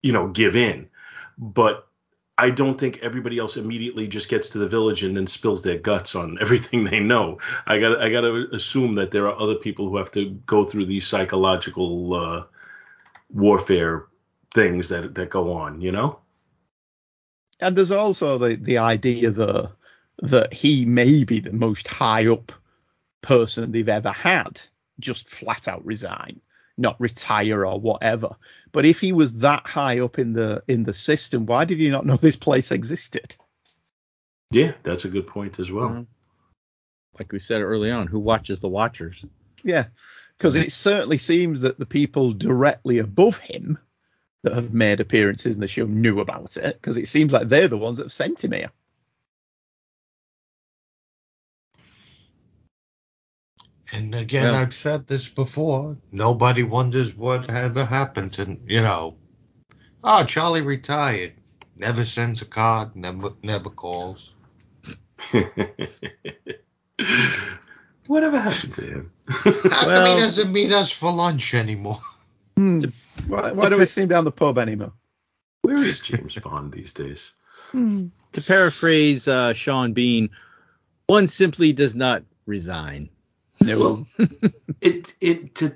[0.01, 0.89] you know give in
[1.37, 1.87] but
[2.39, 5.79] I don't think everybody else immediately just gets to the village and then spills their
[5.79, 7.39] guts on everything they know.
[7.65, 10.63] I got I got to assume that there are other people who have to go
[10.63, 12.43] through these psychological uh,
[13.33, 14.05] warfare
[14.53, 15.81] things that that go on.
[15.81, 16.19] You know?
[17.59, 19.71] And there's also the the idea that
[20.21, 22.51] that he may be the most high up
[23.21, 24.61] person they've ever had,
[24.99, 26.41] just flat out resign,
[26.77, 28.35] not retire or whatever.
[28.71, 31.89] But if he was that high up in the in the system, why did he
[31.89, 33.35] not know this place existed?
[34.51, 35.89] Yeah, that's a good point as well.
[35.89, 36.07] Mhm.
[37.19, 39.25] like we said early on, who watches the Watchers?
[39.63, 39.87] Yeah,
[40.37, 43.79] because it certainly seems that the people directly above him
[44.43, 47.67] that have made appearances in the show knew about it, because it seems like they're
[47.67, 48.71] the ones that have sent him here.
[53.91, 55.97] And again, Well- I've said this before.
[56.11, 59.15] Nobody wonders what ever happened to you know.
[60.03, 61.33] Oh, Charlie retired.
[61.75, 62.95] Never sends a card.
[62.95, 64.33] Never never calls.
[68.07, 69.11] Whatever happened to him?
[69.27, 71.99] How come Well- he doesn't meet us for lunch anymore?
[72.55, 72.81] Hmm.
[73.27, 74.93] Why, why don't we see him down the pub anymore?
[75.61, 77.31] Where is James Bond these days?
[77.71, 78.07] Hmm.
[78.33, 80.29] To paraphrase uh, Sean Bean,
[81.07, 83.09] one simply does not resign.
[83.61, 84.05] No.
[84.81, 85.75] it it to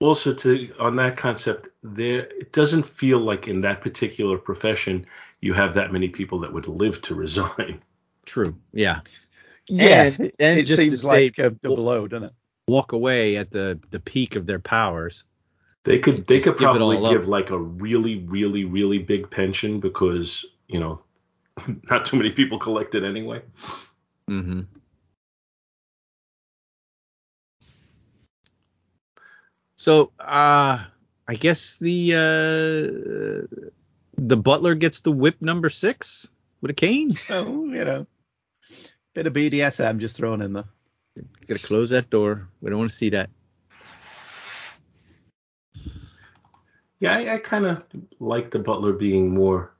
[0.00, 5.06] also to on that concept there it doesn't feel like in that particular profession
[5.40, 7.80] you have that many people that would live to resign
[8.26, 8.56] True.
[8.72, 9.00] Yeah.
[9.68, 12.32] Yeah, And- it, and it just seems like a double O, doesn't it?
[12.68, 15.24] Walk away at the the peak of their powers.
[15.84, 17.12] they could they could probably all up.
[17.12, 21.02] give like a really really really big pension because you know
[21.90, 23.40] not too many people collect it anyway
[24.30, 24.62] Mm-hmm.
[29.84, 30.82] So, uh,
[31.28, 33.60] I guess the uh,
[34.16, 36.26] the butler gets the whip number six
[36.62, 37.10] with a cane.
[37.28, 38.06] Oh, you know,
[39.12, 40.64] bit of BDSM just thrown in there.
[41.46, 42.48] Gotta close that door.
[42.62, 43.28] We don't want to see that.
[47.00, 47.84] yeah i, I kind of
[48.20, 49.74] like the butler being more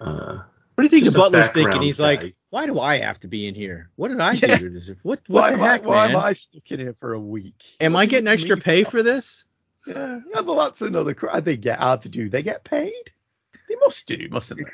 [0.00, 0.38] uh
[0.80, 1.82] What do you think Just the butler's thinking?
[1.82, 2.04] He's guy.
[2.04, 3.90] like, why do I have to be in here?
[3.96, 4.56] What did I Yeah.
[4.56, 4.68] do?
[4.68, 6.16] to deserve- What, what Why, the am I, heck, why man?
[6.16, 7.62] am I stuck in here for a week?
[7.80, 8.92] Am What I getting extra pay for?
[8.92, 9.44] for this?
[9.86, 11.12] Yeah, yeah, well, that's another.
[11.12, 12.30] cr- They get hard to do.
[12.30, 12.94] They get paid.
[13.68, 14.72] They must do, mustn't they?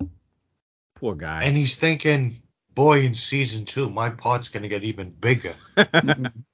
[0.94, 1.42] Poor guy.
[1.42, 5.56] And he's thinking, boy, in season two, my part's gonna get even bigger.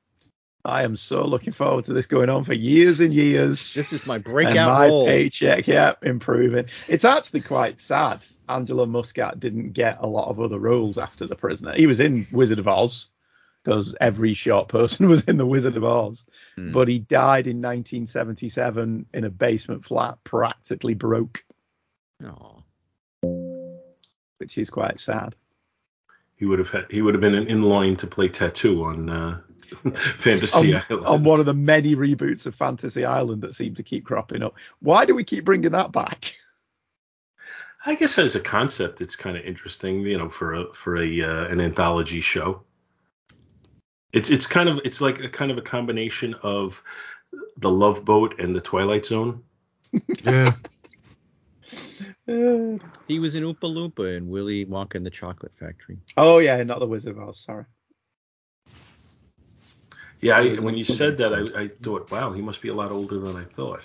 [0.67, 3.73] I am so looking forward to this going on for years and years.
[3.75, 5.07] this is my breakout and my role.
[5.07, 6.67] paycheck, yeah, improving.
[6.89, 8.25] It's actually quite sad.
[8.49, 11.75] Angelo Muscat didn't get a lot of other roles after The Prisoner.
[11.75, 13.09] He was in Wizard of Oz
[13.65, 16.25] because every short person was in The Wizard of Oz,
[16.57, 16.73] Hmm.
[16.73, 21.45] but he died in 1977 in a basement flat, practically broke,
[22.25, 22.61] Aw.
[24.39, 25.35] which is quite sad.
[26.37, 29.41] he would have had, he would have been in line to play tattoo on uh
[30.19, 33.83] fantasy on, island on one of the many reboots of Fantasy Island that seem to
[33.83, 34.57] keep cropping up.
[34.81, 36.35] Why do we keep bringing that back?
[37.85, 41.23] I guess as a concept, it's kind of interesting, you know, for a for a
[41.23, 42.63] uh, an anthology show.
[44.13, 46.83] It's it's kind of it's like a kind of a combination of
[47.59, 49.43] the Love Boat and the Twilight Zone.
[50.25, 50.53] Yeah.
[52.27, 55.99] He was in Oompa Loompa and Willy Wonka and the Chocolate Factory.
[56.17, 57.39] Oh yeah, not the Wizard of Oz.
[57.39, 57.65] Sorry.
[60.21, 62.91] Yeah, I, when you said that, I, I thought, wow, he must be a lot
[62.91, 63.83] older than I thought,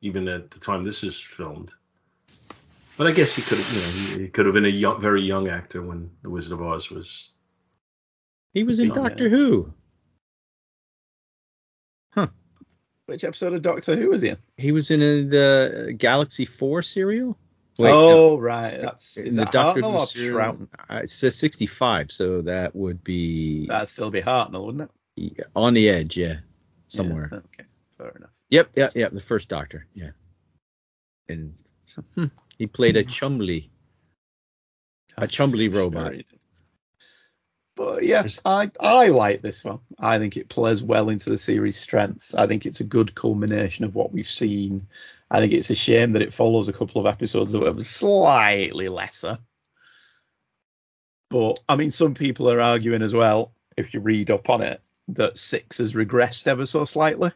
[0.00, 1.72] even at the time this is filmed.
[2.96, 5.00] But I guess he could have, you know, he, he could have been a young,
[5.00, 7.30] very young actor when The Wizard of Oz was.
[8.54, 9.30] He was in Doctor yeah.
[9.30, 9.74] Who.
[12.14, 12.28] Huh.
[13.04, 14.38] Which episode of Doctor Who was he in?
[14.56, 17.36] He was in a, the Galaxy 4 serial.
[17.78, 19.24] Wait, oh right, that's no.
[19.24, 20.38] is in the Doctor Hartnell Who serial.
[20.38, 20.68] Troughton?
[20.88, 24.90] Uh, It says 65, so that would be That'd still be Hartnell, wouldn't it?
[25.54, 26.36] On the edge, yeah,
[26.86, 27.28] somewhere.
[27.32, 27.64] Yeah, okay,
[27.96, 28.30] fair enough.
[28.50, 29.12] Yep, yep, yep.
[29.12, 30.10] The first Doctor, yeah.
[31.28, 31.54] And
[31.86, 32.26] so, hmm,
[32.58, 33.70] he played a Chumbley,
[35.16, 36.12] a Chumbley robot.
[36.12, 36.22] Sure.
[37.76, 39.80] But yes, I I like this one.
[39.98, 42.34] I think it plays well into the series' strengths.
[42.34, 44.86] I think it's a good culmination of what we've seen
[45.30, 48.88] I think it's a shame that it follows a couple of episodes that were slightly
[48.88, 49.38] lesser.
[51.30, 54.80] But I mean, some people are arguing as well, if you read up on it,
[55.08, 57.30] that six has regressed ever so slightly.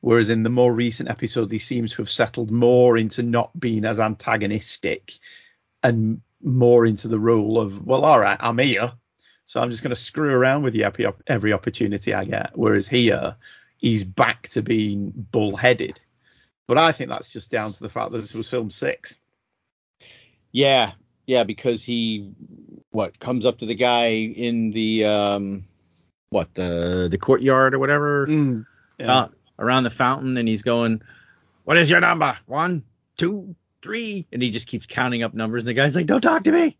[0.00, 3.84] Whereas in the more recent episodes, he seems to have settled more into not being
[3.84, 5.12] as antagonistic
[5.82, 8.92] and more into the role of, well, all right, I'm here,
[9.46, 12.50] so I'm just going to screw around with you every, every opportunity I get.
[12.54, 13.36] Whereas here,
[13.78, 15.98] he's back to being bullheaded.
[16.66, 19.16] But I think that's just down to the fact that this was film six.
[20.52, 20.92] Yeah,
[21.26, 22.32] yeah, because he
[22.90, 25.64] what comes up to the guy in the um
[26.30, 28.66] what the the courtyard or whatever Mm,
[28.98, 29.12] yeah.
[29.14, 31.00] uh, around the fountain, and he's going,
[31.64, 32.36] "What is your number?
[32.46, 32.82] One,
[33.16, 36.44] two, three," and he just keeps counting up numbers, and the guy's like, "Don't talk
[36.44, 36.76] to me,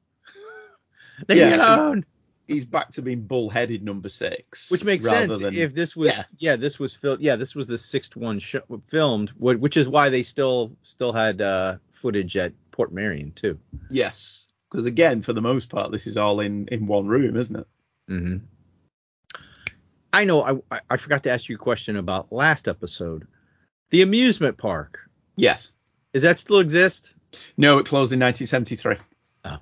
[1.28, 2.04] leave me alone."
[2.48, 4.70] He's back to being bullheaded number six.
[4.70, 6.22] Which makes sense than- if this was Yeah.
[6.38, 6.56] yeah.
[6.56, 8.54] this was filmed yeah this was the sixth one sh-
[8.86, 13.58] filmed which is why they still still had uh footage at Portmeirion too.
[13.90, 17.56] Yes, because again, for the most part, this is all in in one room, isn't
[17.56, 17.66] it?
[18.08, 18.36] Mm-hmm.
[20.20, 20.62] I know.
[20.70, 23.26] I- I forgot to ask you a question about last episode.
[23.90, 24.98] The amusement park
[25.36, 25.72] Yes.
[26.12, 27.12] does that still exist?
[27.56, 28.96] No, it closed in 1973.
[29.44, 29.58] Oh.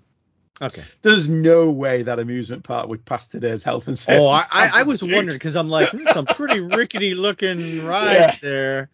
[0.62, 0.84] Okay.
[1.02, 4.22] There's no way that amusement park would pass today's health and safety.
[4.22, 8.14] Oh, I, I, I was wondering because I'm like, "Hmm, some pretty rickety looking ride
[8.14, 8.36] Yeah.
[8.40, 8.90] there.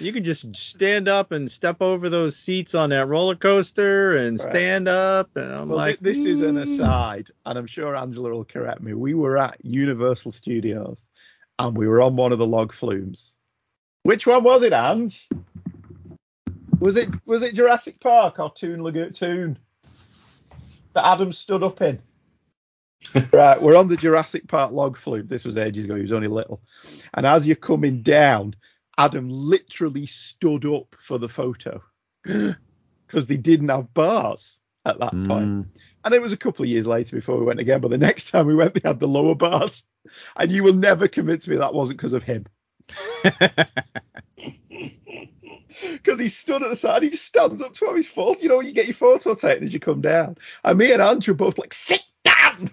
[0.00, 4.38] You can just stand up and step over those seats on that roller coaster and
[4.38, 4.50] Right.
[4.50, 7.96] stand up, and I'm Well, like, thi- this is an "Hmm." aside, and I'm sure
[7.96, 8.92] Angela will correct me.
[8.94, 11.08] We were at Universal Studios,
[11.58, 13.32] and we were on one of the log flumes.
[14.02, 15.28] Which one was it, Ange?
[16.80, 19.58] Was it was it Jurassic Park or Toon Lagoon
[20.92, 21.98] that Adam stood up in?
[23.32, 25.26] right, we're on the Jurassic Park log flume.
[25.26, 25.94] This was ages ago.
[25.96, 26.60] He was only little,
[27.14, 28.54] and as you're coming down,
[28.98, 31.82] Adam literally stood up for the photo
[32.24, 35.28] because they didn't have bars at that point.
[35.28, 35.66] Mm.
[36.04, 37.80] And it was a couple of years later before we went again.
[37.80, 39.82] But the next time we went, they had the lower bars.
[40.36, 42.46] And you will never convince me that wasn't because of him.
[45.92, 48.36] Because he stood at the side, he just stands up to have his phone.
[48.40, 50.36] You know, you get your photo taken as you come down.
[50.64, 52.70] And me and Andrew both like, sit down.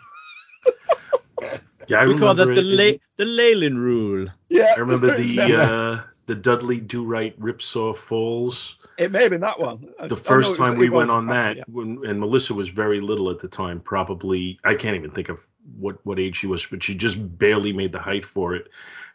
[1.87, 2.61] Yeah, I we call that the
[2.93, 4.27] it- the Leyland rule.
[4.47, 4.73] Yeah.
[4.75, 8.77] I remember the uh, the Dudley Do Right Ripsaw Falls.
[8.97, 9.93] It may have been that one.
[9.99, 11.63] I- The first was- time we went on that, yeah.
[11.67, 15.45] when, and Melissa was very little at the time, probably I can't even think of
[15.77, 18.69] what what age she was, but she just barely made the height for it.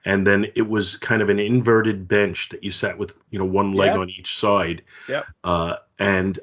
[0.04, 3.44] And then it was kind of an inverted bench that you sat with, you know,
[3.44, 3.98] one leg Yeah.
[4.00, 4.82] on each side.
[5.08, 5.26] Yep.
[5.44, 6.38] Uh, and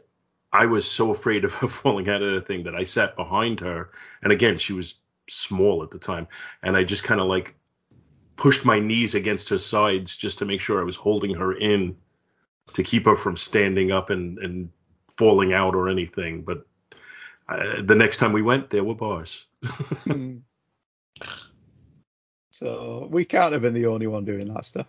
[0.53, 3.59] I was so afraid of her falling out of the thing that I sat behind
[3.61, 3.89] her.
[4.22, 4.95] And again, she was
[5.28, 6.28] small at the time,
[6.61, 7.55] and I just kind of like
[8.36, 11.95] pushed my knees against her sides just to make sure I was holding her in
[12.73, 14.69] to keep her from standing up and, and
[15.17, 16.41] falling out or anything.
[16.43, 16.65] But
[17.47, 19.45] uh, the next time we went, there were bars.
[20.03, 20.38] Hmm.
[22.51, 24.88] so we can't have been the only one doing that stuff.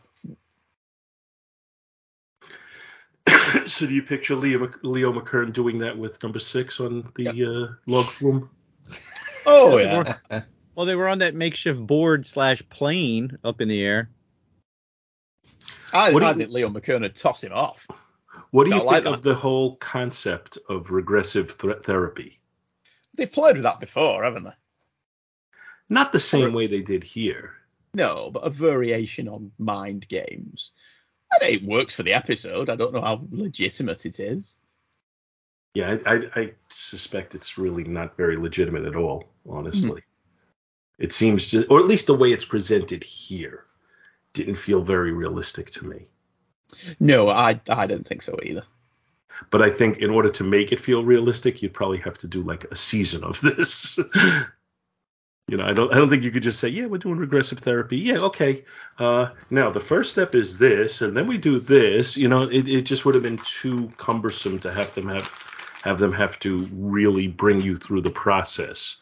[3.66, 7.28] so do you picture Leo, Mc- Leo McKern doing that with number six on the
[7.28, 8.50] uh, log flume?
[9.48, 10.02] Oh, yeah.
[10.76, 14.10] were- well, they were on that makeshift board slash plane up in the air.
[15.92, 17.86] I, What do I you- think Leo McKern would toss him off.
[18.50, 22.40] What do you I think like of the whole concept of regressive threat therapy?
[23.14, 24.50] They've played with that before, haven't they?
[25.88, 27.52] Not the same way they did here.
[27.94, 30.72] No, but a variation on mind games.
[31.32, 32.68] I think it works for the episode.
[32.68, 34.54] I don't know how legitimate it is.
[35.74, 40.02] Yeah, I, I, I suspect it's really not very legitimate at all, honestly.
[40.02, 40.15] Hmm.
[40.98, 43.64] It seems just, or at least the way it's presented here,
[44.32, 46.08] didn't feel very realistic to me.
[46.98, 48.64] No, I I don't think so either.
[49.50, 52.42] But I think in order to make it feel realistic, you'd probably have to do
[52.42, 53.98] like a season of this.
[55.48, 57.58] you know, I don't I don't think you could just say, yeah, we're doing regressive
[57.58, 57.98] therapy.
[57.98, 58.64] Yeah, okay.
[58.98, 62.16] Uh, now the first step is this, and then we do this.
[62.16, 65.30] You know, it, it just would have been too cumbersome to have them have
[65.84, 68.96] have them have to really bring you through the process.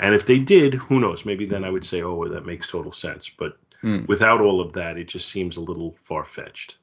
[0.00, 1.24] And if they did, who knows?
[1.26, 3.28] Maybe then I would say, oh, that makes total sense.
[3.28, 4.04] But Hmm.
[4.06, 6.78] without all of that, it just seems a little far fetched.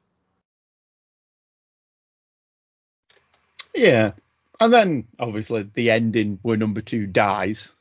[3.74, 4.12] Yeah.
[4.60, 7.74] And then obviously the ending where number two dies.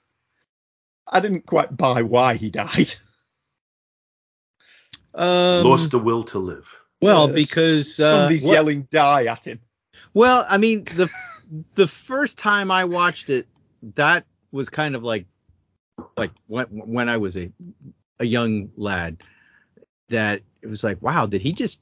[1.07, 2.93] I didn't quite buy why he died.
[5.16, 6.68] Um, Lost the will to live.
[7.01, 9.61] well, because uh, somebody's what- yelling die at him.
[10.12, 11.09] Well, I mean, the
[11.74, 13.47] the first time I watched it,
[13.95, 15.27] that was kind of like
[16.17, 17.51] like when when I was a
[18.21, 19.23] a young lad.
[20.11, 21.81] That it was like, wow, did he just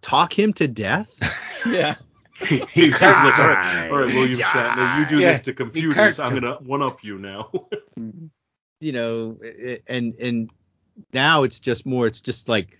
[0.00, 1.10] talk him to death.
[1.66, 1.96] Yeah.
[2.38, 5.50] he, he was like, all right, all right, William Shatner, you do Yeah, this to
[5.50, 6.20] he computers.
[6.20, 7.50] I'm gonna one up you now.
[7.98, 8.26] Mm-hmm.
[8.80, 10.50] you know, i- and and
[11.12, 12.06] now it's just more.
[12.06, 12.78] It's just like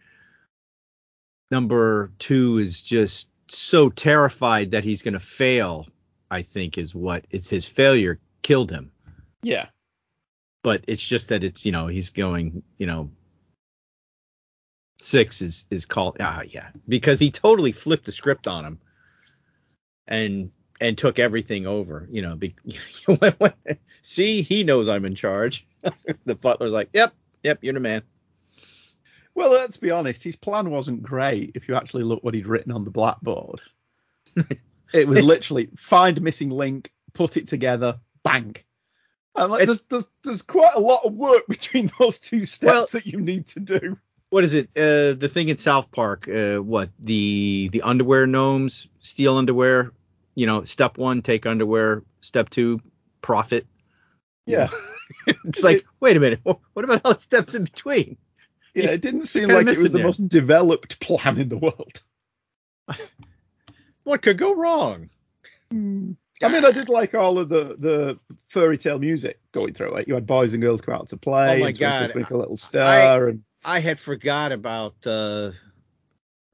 [1.51, 5.87] number two is just so terrified that he's going to fail.
[6.31, 8.93] I think is what it's his failure killed him.
[9.49, 9.69] Yeah.
[10.63, 13.11] But it's just that it's you know he's going you know
[14.99, 18.81] six is is called ah yeah because he totally flipped the script on him
[20.09, 22.57] and and took everything over you know be,
[24.03, 25.67] see he knows I'm in charge
[26.27, 28.03] the butler's like yep yep you're the man
[29.35, 30.25] Well, let's be honest.
[30.25, 31.53] His plan wasn't great.
[31.55, 33.61] If you actually look what he'd written on the blackboard,
[34.93, 38.57] it was literally find missing link, put it together, bang.
[39.43, 42.89] And like, there's, there's there's quite a lot of work between those two steps Well-
[42.93, 43.99] that you need to do.
[44.31, 44.69] what is it?
[44.77, 46.91] Uh the thing in South Park uh what?
[47.01, 49.93] The the underwear gnomes steal underwear?
[50.35, 52.03] You know step one take underwear.
[52.21, 52.81] Step two
[53.23, 53.67] profit.
[54.47, 54.69] Yeah.
[55.27, 56.41] it's like wait a minute.
[56.45, 58.17] What about all the steps in between?
[58.75, 60.05] Yeah, it didn't seem like it was the there.
[60.05, 62.03] most developed plan in the world.
[64.05, 65.11] what could go wrong
[66.43, 68.19] I mean, I did like all of the the
[68.49, 70.09] fairy tale music going through it.
[70.09, 71.57] You had boys and girls come out to play.
[71.57, 72.11] Oh my and Twinkle, God.
[72.11, 75.53] Twinkle Little Star, and I had forgot about uh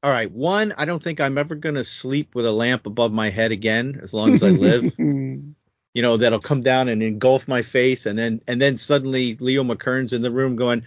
[0.03, 3.29] all right one I don't think I'm ever gonna sleep with a lamp above my
[3.29, 5.55] head again as long as I live you
[5.95, 10.13] know that'll come down and engulf my face and then and then suddenly Leo McKern's
[10.13, 10.83] in the room going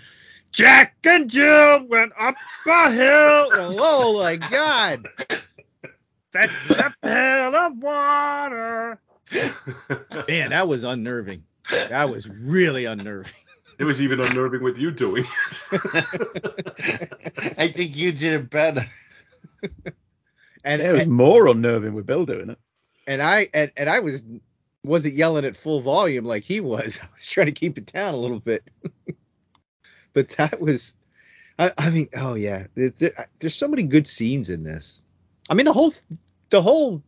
[0.52, 2.36] Jack and Jill went up
[2.66, 5.08] a hill oh my god
[6.32, 9.00] fetch a pail of water
[10.28, 13.32] man that was unnerving that was really unnerving
[13.78, 15.24] it was even unnerving with you doing.
[15.72, 15.72] It.
[17.58, 18.80] I think you did it better.
[20.64, 22.58] and it was and, more unnerving with Bill doing it.
[23.06, 24.20] and I and, and I was
[24.82, 28.14] wasn't yelling at full volume like he was I was trying to keep it down
[28.14, 28.64] a little bit
[30.12, 30.94] but that was
[31.56, 35.00] I, I mean oh yeah there, there- there's so many good scenes in this
[35.48, 35.92] I mean the whole
[36.50, 37.02] the whole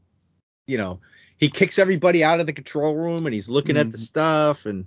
[0.66, 1.00] you know
[1.36, 4.86] he kicks everybody out of the control room and he's looking at the stuff and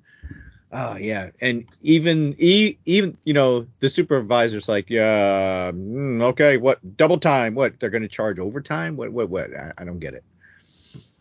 [0.72, 1.32] oh yeah.
[1.42, 7.56] And even e, even you know the supervisor's like yeah mm, okay what double time
[7.56, 8.96] what they're going to charge overtime?
[8.98, 9.54] What what what?
[9.56, 10.24] I, I don't get it.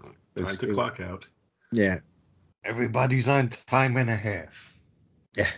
[0.03, 1.27] Time It's- to it- clock out.
[1.73, 2.01] yeah.
[2.65, 4.79] Everybody's on time and a half.
[5.37, 5.51] Yeah.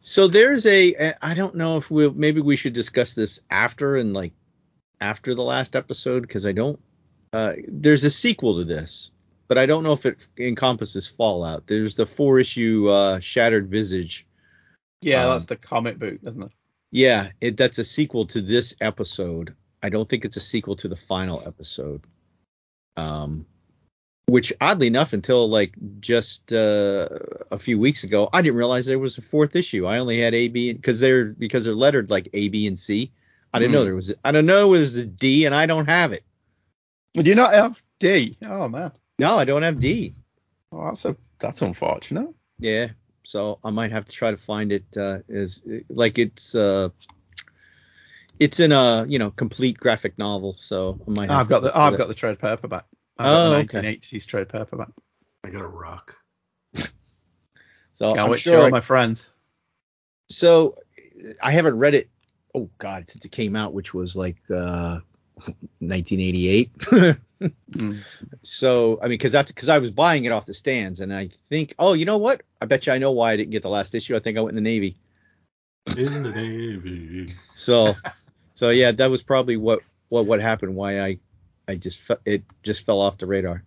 [0.00, 4.14] So there's a I don't know if we'll maybe we should discuss this after and
[4.14, 4.32] like
[5.00, 6.78] after the last episode because I don't
[7.32, 9.10] uh there's a sequel to this
[9.48, 11.66] but I don't know if it encompasses Fallout.
[11.66, 14.26] There's the four issue uh Shattered Visage.
[15.00, 16.52] Yeah, Um, that's the comic book, isn't it?
[16.90, 19.54] Yeah, it that's a sequel to this episode.
[19.82, 22.02] I don't think it's a sequel to the final episode.
[22.96, 23.46] Um
[24.28, 27.08] which oddly enough until like just uh,
[27.50, 30.34] a few weeks ago i didn't realize there was a fourth issue i only had
[30.34, 33.10] a b because they're because they're lettered like a b and c
[33.54, 33.84] i didn't know Hmm.
[33.86, 36.24] there was a, i don't know there was a d and i don't have it
[37.14, 38.36] Do you not have D?
[38.46, 40.14] Oh man, no i don't have d
[40.72, 42.28] oh, that's a that's unfortunate.
[42.58, 42.88] yeah
[43.24, 46.88] so i might have to try to find it uh as like it's uh
[48.38, 51.76] it's in a you know complete graphic novel so i might have I've got the
[51.76, 52.84] I've look got the trade paperback.
[53.18, 54.90] I've Oh, got the 1980s trade paperback.
[55.42, 56.14] I got a rock.
[57.92, 59.30] so Can't I'm wait to sure show my friends.
[60.30, 60.76] so
[61.42, 62.10] I haven't read it.
[62.54, 65.00] Oh God, since it came out, which was like uh,
[65.80, 66.70] 1988.
[67.40, 68.02] Mm.
[68.42, 71.28] So I mean, because that's because I was buying it off the stands, and I
[71.50, 72.42] think, oh, you know what?
[72.60, 74.16] I bet you I know why I didn't get the last issue.
[74.16, 74.96] I think I went in the Navy.
[75.96, 77.28] In the Navy.
[77.54, 77.94] So,
[78.54, 80.74] so yeah, that was probably what what what happened.
[80.74, 81.18] Why I
[81.68, 83.62] I just fe- it just fell off the radar.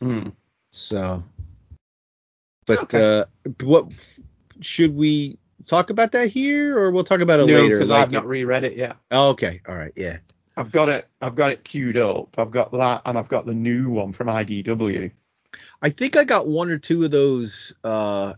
[0.00, 0.32] Mm.
[0.70, 1.22] So,
[2.66, 3.20] but Okay.
[3.20, 3.24] uh,
[3.62, 3.92] what
[4.60, 5.36] should we
[5.66, 7.76] talk about that here, or we'll talk about it No, later?
[7.76, 8.96] because like I've not reread it yet.
[9.10, 10.18] Oh, okay, all right, yeah.
[10.56, 11.08] I've got it.
[11.20, 12.38] I've got it queued up.
[12.38, 15.10] I've got that, and I've got the new one from IDW.
[15.80, 18.34] I think I got one or two of those uh,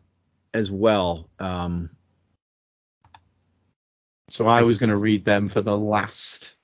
[0.53, 1.29] as well.
[1.39, 1.91] Um,
[4.31, 6.57] So I was going to read them for the last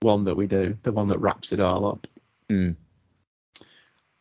[0.00, 2.06] one that we do, the one that wraps it all up.
[2.48, 2.70] Hmm.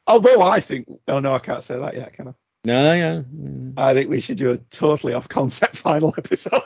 [0.05, 2.33] Although I think, oh no, I can't say that yet, can I?
[2.65, 3.21] No, yeah.
[3.21, 3.73] mm.
[3.77, 6.61] I think we should do a totally off concept final episode.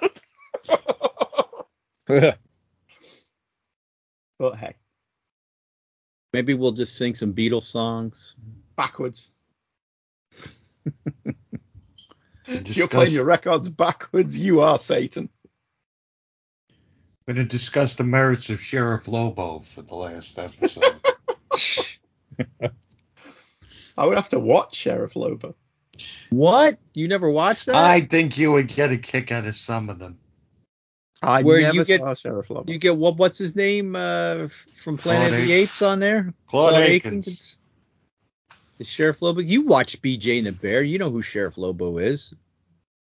[2.08, 2.40] but
[4.56, 4.76] hey,
[6.34, 8.36] Maybe we'll just sing some Beatles songs.
[8.76, 9.32] backwards.
[12.46, 14.38] Discuss, You're playing your records backwards.
[14.38, 15.30] You are Satan.
[17.26, 21.02] We're going to discuss the merits of Sheriff Lobo for the last episode.
[23.98, 25.56] I would have to watch Sheriff Lobo.
[26.30, 26.78] What?
[26.94, 27.76] You never watched that?
[27.76, 30.18] I think you would get a kick out of some of them.
[31.22, 32.72] I Where never you get- saw Sheriff Lobo.
[32.72, 33.18] You get what?
[33.18, 36.34] What's his name uh, from Planet Claude of the Apes on there?
[36.48, 37.58] Claude Akins.
[38.78, 39.42] The Sheriff Lobo.
[39.42, 40.84] You watch BJ and the Bear.
[40.84, 42.34] You know who Sheriff Lobo is.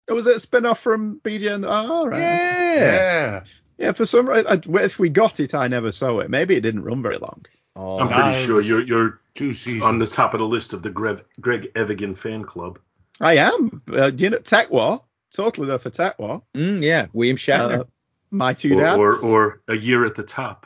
[0.07, 2.19] Oh, was it a spin off from BJ and oh, all right.
[2.19, 2.75] Yeah.
[2.75, 3.43] Yeah.
[3.79, 6.29] Yeah, for some reason, if we got it, I never saw it.
[6.29, 7.43] Maybe it didn't run very long.
[7.75, 8.45] Oh, I'm pretty Nice.
[8.45, 9.83] sure you're you're Two seasons.
[9.83, 12.77] on the top of the list of the Greg, Greg Evigan fan club.
[13.21, 13.81] I am.
[13.91, 15.01] Uh, do you know TekWar?
[15.33, 16.41] Totally there for TekWar.
[16.55, 17.07] mm, yeah.
[17.13, 17.81] William Shatner.
[17.81, 17.83] Uh,
[18.31, 18.97] my two Or, dads.
[18.97, 20.65] or or a year at the top.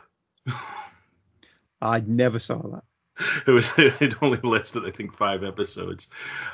[1.82, 2.84] I never saw that.
[3.48, 6.08] It was it only lasted I think five episodes,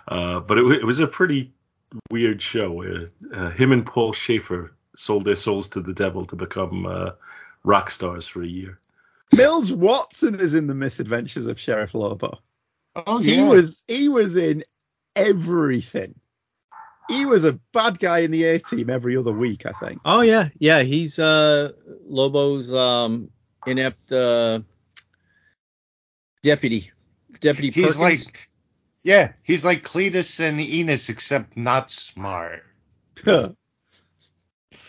[0.08, 1.52] uh, but it, it was a pretty
[2.10, 6.36] weird show where uh, him and Paul Shaffer sold their souls to the devil to
[6.36, 7.12] become uh,
[7.64, 8.80] rock stars for a year.
[9.36, 12.40] Mills Watson is in the Misadventures of Sheriff Lobo.
[12.96, 13.50] Oh, He yeah.
[13.50, 14.64] was he was in
[15.16, 16.16] everything.
[17.10, 20.00] He was a bad guy in the A team every other week, I think.
[20.06, 20.84] Oh yeah, yeah.
[20.84, 21.74] He's uh
[22.08, 23.30] Lobo's um
[23.68, 24.62] inept uh
[26.42, 26.92] deputy.
[27.42, 28.26] Deputy He's Perkins.
[28.26, 28.50] like,
[29.04, 32.64] yeah, he's like Cletus and Enos, except not smart.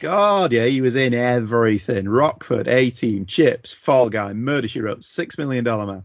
[0.01, 2.09] God, yeah, he was in everything.
[2.09, 6.05] Rockford, A Team, Chips, Fall Guy, Murder She Wrote, Six Million Dollar Man.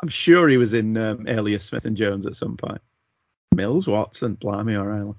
[0.00, 2.80] I'm sure he was in um, Alias Smith and Jones at some point.
[3.54, 5.14] Mills Watson, blimey, O'Reilly.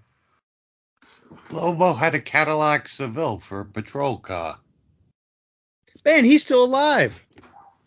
[1.52, 4.60] Lobo had a Cadillac Seville for a patrol car.
[6.06, 7.24] Man, he's still alive.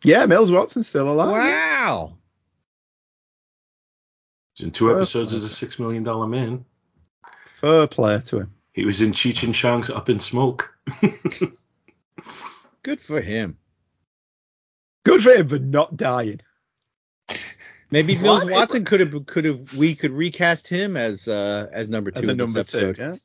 [0.03, 1.31] Yeah, Mills Watson's still alive.
[1.33, 2.19] Wow.
[4.55, 5.39] He's in two Fair episodes play.
[5.39, 6.65] as a six million dollar man.
[7.57, 8.55] Fair play to him.
[8.73, 10.75] He was in Cheech and Chong's Up in Smoke.
[12.83, 13.59] Good for him.
[15.05, 16.41] Good for him for not dying.
[17.91, 18.53] Maybe Mills What?
[18.53, 22.27] Watson could have could have we could recast him as uh as number two As
[22.27, 22.79] a in this number two.
[22.89, 22.99] episode.
[22.99, 23.17] Yeah.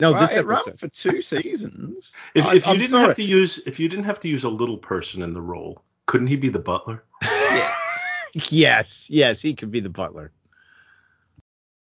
[0.00, 2.12] No, Well, this it ran for two seasons.
[2.34, 3.06] If, I- if you I'm didn't sorry.
[3.06, 5.82] have to use if you didn't have to use a little person in the role,
[6.06, 7.04] couldn't he be the butler?
[8.50, 10.32] yes, yes, he could be the butler.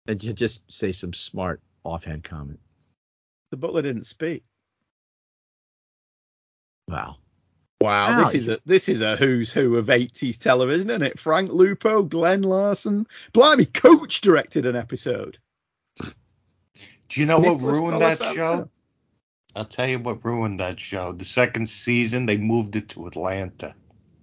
[0.06, 2.60] And you just say some smart offhand comment.
[3.50, 4.44] The butler didn't speak.
[6.88, 7.16] Wow.
[7.84, 11.18] Wow, Wow, this is a this is a who's who of 80s television, isn't it?
[11.20, 13.06] Frank Lupo, Glen Larson.
[13.34, 15.36] Blimey, Coach directed an episode.
[16.00, 18.34] Do you know what ruined that Colasanto.
[18.34, 18.70] show?
[19.54, 21.12] I'll tell you what ruined that show.
[21.12, 23.74] The second season, they moved it to Atlanta.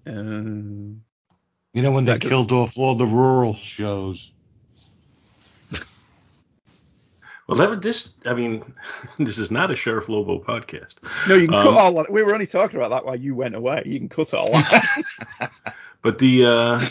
[0.08, 1.04] Um,
[1.74, 4.34] You know when they That killed off all the rural shows.
[7.52, 8.64] Well, that this I mean,
[9.18, 10.96] this is not a Sheriff Lobo podcast.
[11.28, 12.12] no, you can Um, cut all that.
[12.12, 13.84] We were only talking about that while you went away.
[13.86, 15.52] You can cut all that.
[16.04, 16.90] But the uh,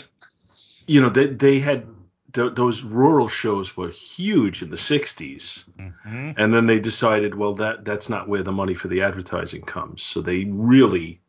[0.87, 1.85] you know they they had
[2.33, 6.31] th- those rural shows were huge in the 60s Mm-hmm.
[6.37, 10.01] and then they decided well that that's not where the money for the advertising comes
[10.03, 11.19] so they really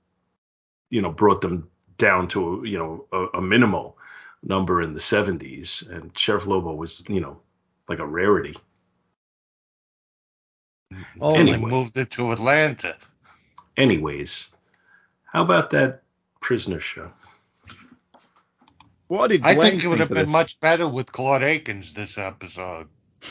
[0.91, 1.69] you know brought them
[1.99, 3.97] down to you know a, a minimal
[4.45, 7.41] number in the 70s and sheriff lobo was you know
[7.89, 8.57] like a rarity
[11.21, 11.71] Oh, they Anyway.
[11.71, 12.97] moved it to Atlanta.
[13.77, 14.49] anyways
[15.25, 16.03] how about that
[16.41, 17.11] prisoner show
[19.09, 20.31] what did I think it would have been this?
[20.33, 22.89] much better with Claude Akins this episode.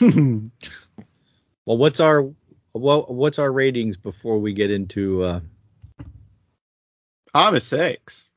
[1.64, 2.28] Well, what's our
[2.72, 5.40] what, what's our ratings before we get into uh
[7.34, 8.28] I'm a six.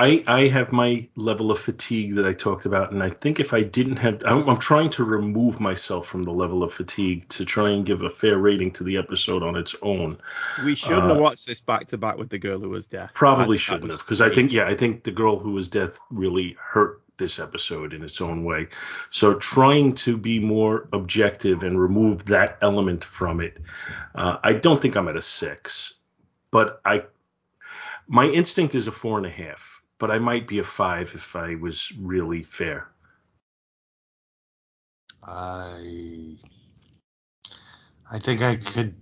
[0.00, 3.52] I, I have my level of fatigue that I talked about, and I think if
[3.52, 7.44] I didn't have, I'm, I'm trying to remove myself from the level of fatigue to
[7.44, 10.18] try and give a fair rating to the episode on its own.
[10.64, 13.12] We shouldn't Uh, have watched this back to back with the girl who was deaf.
[13.12, 16.56] Probably shouldn't have, because I think, yeah, I think the girl who was deaf really
[16.60, 18.68] hurt this episode in its own way.
[19.10, 23.58] So trying to be more objective and remove that element from it,
[24.14, 25.94] uh, I don't think I'm at a six,
[26.52, 27.02] but I,
[28.06, 31.36] my instinct is a four and a half, but I might be a five if
[31.36, 32.88] I was really fair.
[35.22, 36.36] I
[38.10, 38.94] I think I could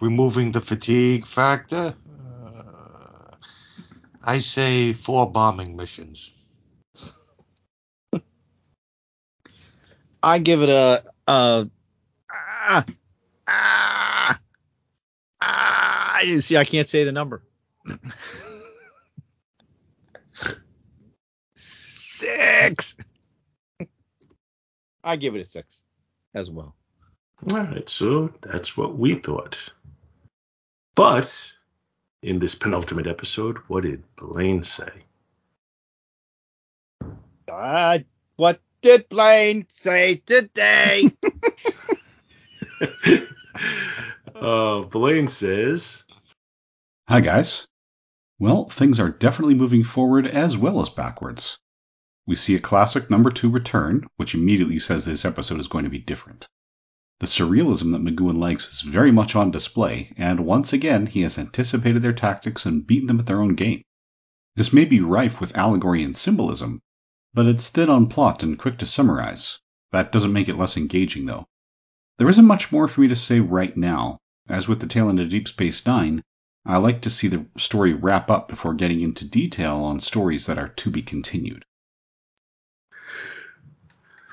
[0.00, 1.94] removing the fatigue factor.
[2.46, 3.34] Uh,
[4.22, 6.34] I say four bombing missions.
[10.22, 11.64] I give it a uh
[12.32, 12.84] ah
[13.46, 14.40] ah
[15.40, 17.42] ah see I can't say the number.
[22.28, 22.96] Six.
[25.02, 25.82] I give it a six
[26.34, 26.74] as well.
[27.50, 29.56] All right, so that's what we thought.
[30.94, 31.52] But
[32.22, 34.90] in this penultimate episode, what did Blaine say?
[37.50, 38.00] Uh,
[38.36, 41.10] what did Blaine say today?
[44.34, 46.04] uh, Blaine says,
[47.08, 47.66] Hi, guys.
[48.40, 51.58] Well, things are definitely moving forward as well as backwards.
[52.28, 55.90] We see a classic number two return, which immediately says this episode is going to
[55.90, 56.46] be different.
[57.20, 61.38] The surrealism that McGoohan likes is very much on display, and once again he has
[61.38, 63.80] anticipated their tactics and beaten them at their own game.
[64.56, 66.82] This may be rife with allegory and symbolism,
[67.32, 69.58] but it's thin on plot and quick to summarize.
[69.92, 71.46] That doesn't make it less engaging, though.
[72.18, 74.18] There isn't much more for me to say right now.
[74.50, 76.22] As with the Tale of Deep Space Nine,
[76.66, 80.58] I like to see the story wrap up before getting into detail on stories that
[80.58, 81.64] are to be continued.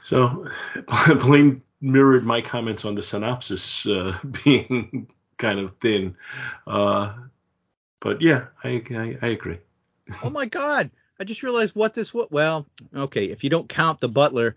[0.05, 0.45] So,
[1.19, 6.15] Blaine mirrored my comments on the synopsis uh, being kind of thin.
[6.67, 7.15] Uh,
[7.99, 9.57] but yeah, I, I, I agree.
[10.23, 10.91] oh my God.
[11.19, 12.27] I just realized what this was.
[12.29, 14.55] Well, okay, if you don't count the butler,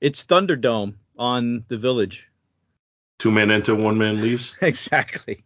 [0.00, 2.26] it's Thunderdome on the village.
[3.18, 4.56] Two men enter, one man leaves.
[4.62, 5.44] exactly.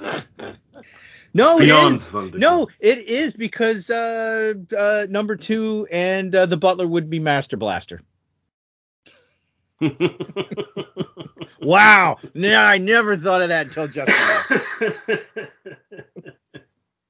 [0.00, 2.08] no, Beyond it is.
[2.08, 2.38] Thunderdome.
[2.38, 7.56] No, it is because uh, uh, number two and uh, the butler would be Master
[7.56, 8.02] Blaster.
[11.60, 12.18] wow.
[12.34, 14.44] No, I never thought of that until just now.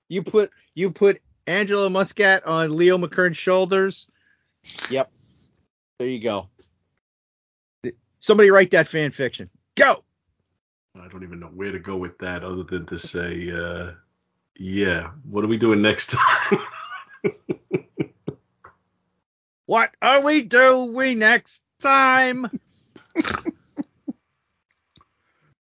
[0.08, 4.08] you put you put Angelo Muscat on Leo McKern's shoulders.
[4.90, 5.10] Yep.
[5.98, 6.48] There you go.
[8.18, 9.48] Somebody write that fan fiction.
[9.76, 10.02] Go.
[11.00, 13.92] I don't even know where to go with that other than to say, uh,
[14.56, 16.58] yeah, what are we doing next time?
[19.66, 22.46] What are we doing next time?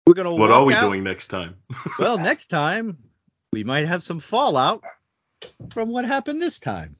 [0.05, 0.33] We're gonna.
[0.33, 1.57] what are we out- doing next time?
[1.99, 2.97] well, next time
[3.53, 4.83] we might have some fallout
[5.71, 6.95] from what happened this time.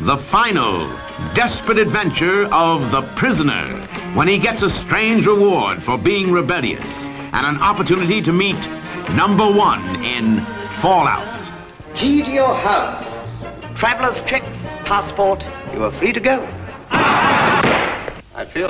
[0.00, 0.88] The final
[1.34, 3.80] desperate adventure of the prisoner
[4.14, 8.58] when he gets a strange reward for being rebellious and an opportunity to meet
[9.10, 10.44] number one in
[10.80, 11.28] Fallout.
[11.94, 13.09] Key to your house.
[13.80, 15.42] Traveler's checks, passport.
[15.72, 16.46] You are free to go.
[16.90, 18.68] I feel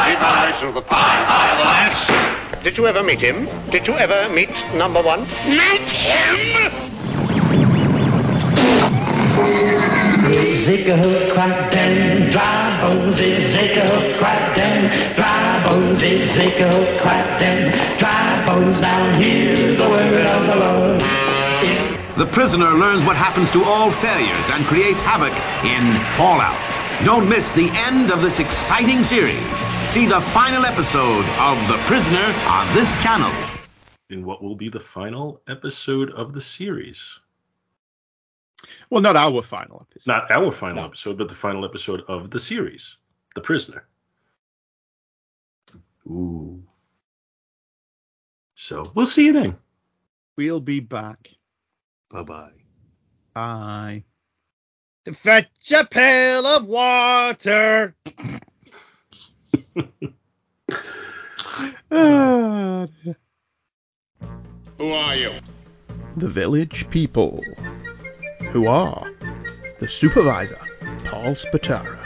[0.00, 1.20] revalidation of the pie.
[1.28, 3.50] Nevertheless, did you ever meet him?
[3.70, 5.20] Did you ever meet number one?
[5.46, 6.72] Meet him?
[10.64, 10.96] Zika
[11.34, 16.70] crack den, dry bones is Zika crack den, dry bones is Zika
[17.02, 20.91] crack den, dry bones down here, the word of the Lord.
[22.22, 25.32] The prisoner learns what happens to all failures and creates havoc
[25.64, 26.56] in Fallout.
[27.04, 29.58] Don't miss the end of this exciting series.
[29.88, 33.32] See the final episode of The Prisoner on this channel.
[34.08, 37.18] In what will be the final episode of the series?
[38.88, 40.12] Well, not our final episode.
[40.12, 42.98] Not our final episode, but the final episode of the series,
[43.34, 43.84] The Prisoner.
[46.06, 46.62] Ooh.
[48.54, 49.56] So we'll see you then.
[50.36, 51.32] We'll be back.
[52.12, 52.50] Bye bye.
[53.34, 54.04] Bye.
[55.06, 57.96] To fetch a pail of water.
[61.88, 62.88] Who
[64.90, 65.40] are you?
[66.16, 67.42] The village people.
[68.50, 69.10] Who are
[69.80, 70.60] the supervisor,
[71.06, 71.96] Paul Spataro,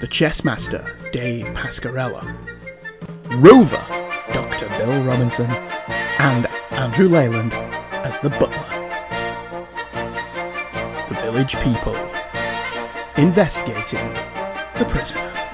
[0.00, 2.24] the chess master, Dave Pascarella,
[3.36, 3.84] Rover,
[4.32, 4.68] Dr.
[4.70, 5.46] Bill Robinson,
[6.18, 7.52] and Andrew Leyland
[8.04, 8.66] as the butler.
[11.08, 11.96] The village people
[13.16, 14.12] investigating
[14.74, 15.45] the prisoner.